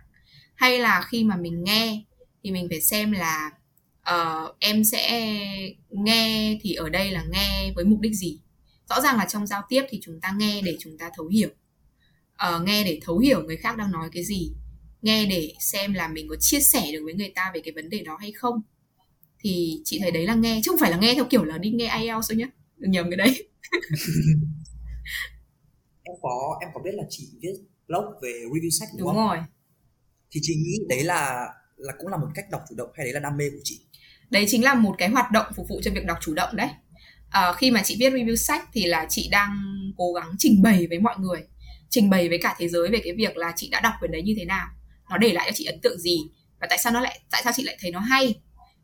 [0.55, 2.03] Hay là khi mà mình nghe
[2.43, 3.51] thì mình phải xem là
[4.11, 5.29] uh, em sẽ
[5.89, 8.39] nghe thì ở đây là nghe với mục đích gì?
[8.89, 11.49] Rõ ràng là trong giao tiếp thì chúng ta nghe để chúng ta thấu hiểu.
[12.47, 14.51] Uh, nghe để thấu hiểu người khác đang nói cái gì.
[15.01, 17.89] Nghe để xem là mình có chia sẻ được với người ta về cái vấn
[17.89, 18.61] đề đó hay không
[19.43, 21.71] thì chị thấy đấy là nghe chứ không phải là nghe theo kiểu là đi
[21.71, 22.45] nghe IELTS thôi nhá.
[22.77, 23.47] Đừng nhầm cái đấy.
[26.05, 27.53] Em có em có biết là chị viết
[27.87, 29.27] blog về review sách đúng, đúng không?
[29.27, 29.37] rồi.
[30.31, 33.13] Thì chị nghĩ đấy là là cũng là một cách đọc chủ động hay đấy
[33.13, 33.79] là đam mê của chị?
[34.29, 36.69] Đấy chính là một cái hoạt động phục vụ cho việc đọc chủ động đấy.
[37.29, 39.57] À, khi mà chị viết review sách thì là chị đang
[39.97, 41.47] cố gắng trình bày với mọi người
[41.89, 44.21] trình bày với cả thế giới về cái việc là chị đã đọc quyển đấy
[44.21, 44.67] như thế nào
[45.09, 46.17] nó để lại cho chị ấn tượng gì
[46.59, 48.41] và tại sao nó lại tại sao chị lại thấy nó hay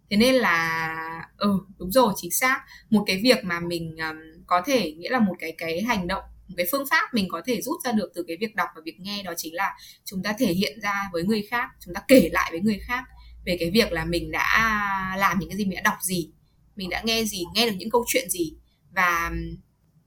[0.10, 2.62] thế nên là ừ đúng rồi chính xác.
[2.90, 6.24] Một cái việc mà mình um, có thể nghĩa là một cái cái hành động
[6.48, 8.82] một cái phương pháp mình có thể rút ra được từ cái việc đọc và
[8.86, 12.02] việc nghe đó chính là chúng ta thể hiện ra với người khác chúng ta
[12.08, 13.04] kể lại với người khác
[13.46, 16.32] về cái việc là mình đã làm những cái gì mình đã đọc gì
[16.80, 18.54] mình đã nghe gì nghe được những câu chuyện gì.
[18.92, 19.32] Và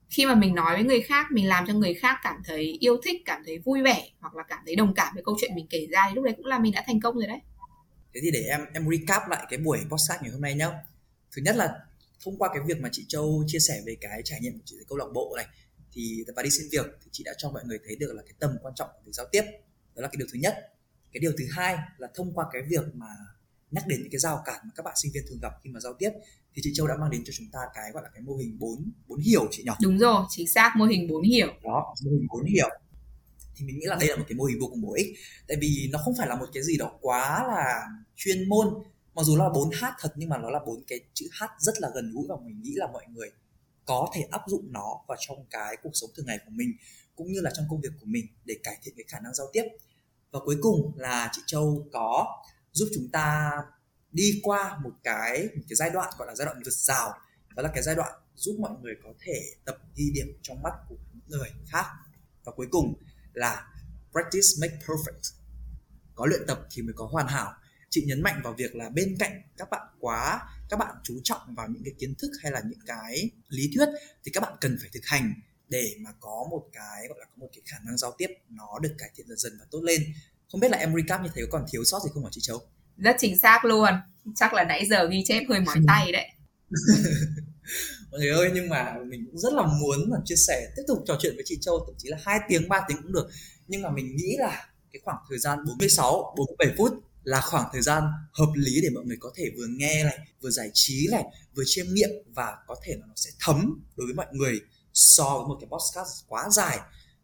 [0.09, 2.97] khi mà mình nói với người khác mình làm cho người khác cảm thấy yêu
[3.03, 5.67] thích cảm thấy vui vẻ hoặc là cảm thấy đồng cảm với câu chuyện mình
[5.69, 7.39] kể ra thì lúc đấy cũng là mình đã thành công rồi đấy
[8.13, 10.71] thế thì để em em recap lại cái buổi podcast ngày hôm nay nhá.
[11.35, 11.79] Thứ nhất là
[12.25, 14.75] thông qua cái việc mà chị Châu chia sẻ về cái trải nghiệm của chị
[14.87, 15.45] câu lạc bộ này
[15.91, 18.33] thì và đi xin việc thì chị đã cho mọi người thấy được là cái
[18.39, 19.43] tầm quan trọng của việc giao tiếp.
[19.95, 20.55] Đó là cái điều thứ nhất.
[21.11, 23.07] Cái điều thứ hai là thông qua cái việc mà
[23.71, 25.79] nhắc đến những cái rào cản mà các bạn sinh viên thường gặp khi mà
[25.79, 26.09] giao tiếp
[26.55, 28.59] thì chị Châu đã mang đến cho chúng ta cái gọi là cái mô hình
[28.59, 31.47] bốn bốn hiểu chị nhỏ đúng rồi chính xác mô hình bốn hiểu.
[31.63, 32.69] Đó mô hình bốn hiểu
[33.55, 35.07] thì mình nghĩ là đây là một cái mô hình vô cùng bổ ích.
[35.47, 38.67] Tại vì nó không phải là một cái gì đó quá là chuyên môn.
[39.13, 41.43] Mặc dù nó là bốn h thật, nhưng mà nó là bốn cái chữ h
[41.59, 43.31] rất là gần gũi và mình nghĩ là mọi người
[43.85, 46.69] có thể áp dụng nó vào trong cái cuộc sống thường ngày của mình,
[47.15, 49.47] cũng như là trong công việc của mình để cải thiện cái khả năng giao
[49.53, 49.63] tiếp.
[50.31, 52.27] Và cuối cùng là chị Châu có
[52.71, 53.51] giúp chúng ta
[54.11, 57.09] đi qua một cái một cái giai đoạn gọi là giai đoạn vượt rào.
[57.55, 60.73] Đó là cái giai đoạn giúp mọi người có thể tập ghi điểm trong mắt
[60.89, 61.85] của những người khác.
[62.43, 62.93] Và cuối cùng
[63.33, 63.67] là
[64.11, 65.33] practice make perfect.
[66.15, 67.53] Có luyện tập thì mới có hoàn hảo.
[67.89, 71.55] Chị nhấn mạnh vào việc là bên cạnh các bạn quá các bạn chú trọng
[71.55, 73.89] vào những cái kiến thức hay là những cái lý thuyết
[74.25, 75.33] thì các bạn cần phải thực hành
[75.69, 78.79] để mà có một cái gọi là có một cái khả năng giao tiếp nó
[78.81, 80.13] được cải thiện dần dần và tốt lên.
[80.51, 82.41] Không biết là em recap như thế có còn thiếu sót gì không hả chị
[82.43, 82.61] Châu?
[82.97, 83.89] Rất chính xác luôn.
[84.35, 86.29] Chắc là nãy giờ ghi chép hơi mỏi tay đấy
[88.13, 91.03] mọi người ơi nhưng mà mình cũng rất là muốn là chia sẻ tiếp tục
[91.05, 93.29] trò chuyện với chị Châu thậm chí là hai tiếng 3 tiếng cũng được.
[93.67, 96.93] Nhưng mà mình nghĩ là cái khoảng thời gian 46 47 phút
[97.23, 98.03] là khoảng thời gian
[98.33, 101.23] hợp lý để mọi người có thể vừa nghe này vừa giải trí này
[101.55, 104.59] vừa chiêm nghiệm và có thể là nó sẽ thấm đối với mọi người
[104.93, 106.79] so với một cái podcast quá dài.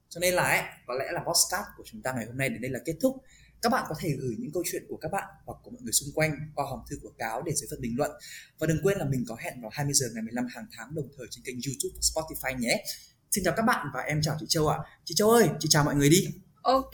[0.10, 2.62] Cho nên là ấy, có lẽ là podcast của chúng ta ngày hôm nay đến
[2.62, 3.24] đây là kết thúc
[3.62, 5.94] các bạn có thể gửi những câu chuyện của các bạn hoặc của mọi người
[5.94, 8.12] xung quanh qua hòm thư của cáo để dưới phần bình luận.
[8.60, 11.08] Và đừng quên là mình có hẹn vào 20 giờ ngày 15 hàng tháng đồng
[11.18, 12.84] thời trên kênh YouTube và Spotify nhé.
[13.32, 14.78] Xin chào các bạn và em chào chị Châu ạ.
[15.06, 16.28] Chị Châu ơi chị chào mọi người đi.
[16.62, 16.94] Ok,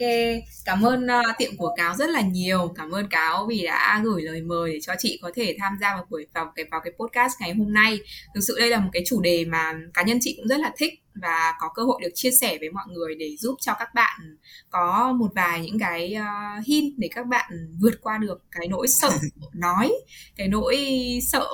[0.65, 2.73] cảm ơn uh, tiệm của cáo rất là nhiều.
[2.75, 5.95] Cảm ơn cáo vì đã gửi lời mời để cho chị có thể tham gia
[5.95, 7.99] vào buổi vào cái vào cái podcast ngày hôm nay.
[8.35, 10.71] Thực sự đây là một cái chủ đề mà cá nhân chị cũng rất là
[10.77, 13.93] thích và có cơ hội được chia sẻ với mọi người để giúp cho các
[13.93, 14.37] bạn
[14.69, 17.51] có một vài những cái uh, hint để các bạn
[17.81, 19.11] vượt qua được cái nỗi sợ
[19.53, 19.91] nói,
[20.35, 20.77] cái nỗi
[21.31, 21.47] sợ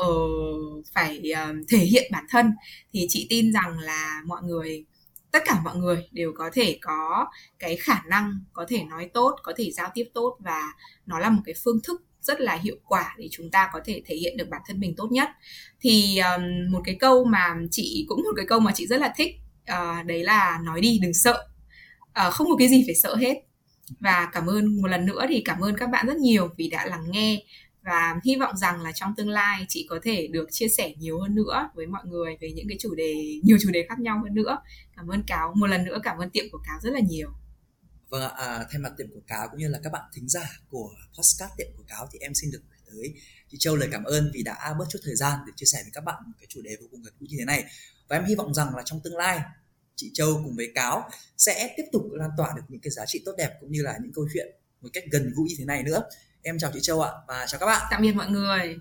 [0.94, 2.52] phải uh, thể hiện bản thân.
[2.94, 4.86] Thì chị tin rằng là mọi người
[5.32, 7.28] tất cả mọi người đều có thể có
[7.60, 10.62] cái khả năng có thể nói tốt có thể giao tiếp tốt và
[11.06, 14.02] nó là một cái phương thức rất là hiệu quả để chúng ta có thể
[14.06, 15.30] thể hiện được bản thân mình tốt nhất.
[15.80, 19.14] Thì um, một cái câu mà chị cũng một cái câu mà chị rất là
[19.18, 19.36] thích
[19.74, 21.48] uh, đấy là nói đi đừng sợ.
[22.28, 23.36] Uh, không có cái gì phải sợ hết.
[24.00, 26.86] Và cảm ơn một lần nữa thì cảm ơn các bạn rất nhiều vì đã
[26.86, 27.44] lắng nghe
[27.84, 31.20] và hy vọng rằng là trong tương lai chị có thể được chia sẻ nhiều
[31.20, 34.22] hơn nữa với mọi người về những cái chủ đề nhiều chủ đề khác nhau
[34.24, 34.58] hơn nữa.
[34.96, 35.54] Cảm ơn cáo.
[35.56, 37.30] Một lần nữa cảm ơn tiệm của cáo rất là nhiều.
[38.10, 40.50] Vâng ạ à, thay mặt tiệm của cáo cũng như là các bạn thính giả
[40.70, 43.14] của podcast tiệm của cáo thì em xin được gửi tới
[43.52, 45.92] chị Châu lời cảm ơn vì đã bớt chút thời gian để chia sẻ với
[45.94, 47.64] các bạn một cái chủ đề vô cùng gần gũi như thế này.
[48.10, 49.40] Và em hy vọng rằng là trong tương lai
[50.02, 53.22] chị Châu cùng với cáo sẽ tiếp tục lan tỏa được những cái giá trị
[53.26, 55.84] tốt đẹp cũng như là những câu chuyện một cách gần gũi như thế này
[55.84, 56.04] nữa.
[56.42, 57.88] Em chào chị Châu ạ và chào các bạn.
[57.92, 58.78] Tạm biệt mọi người.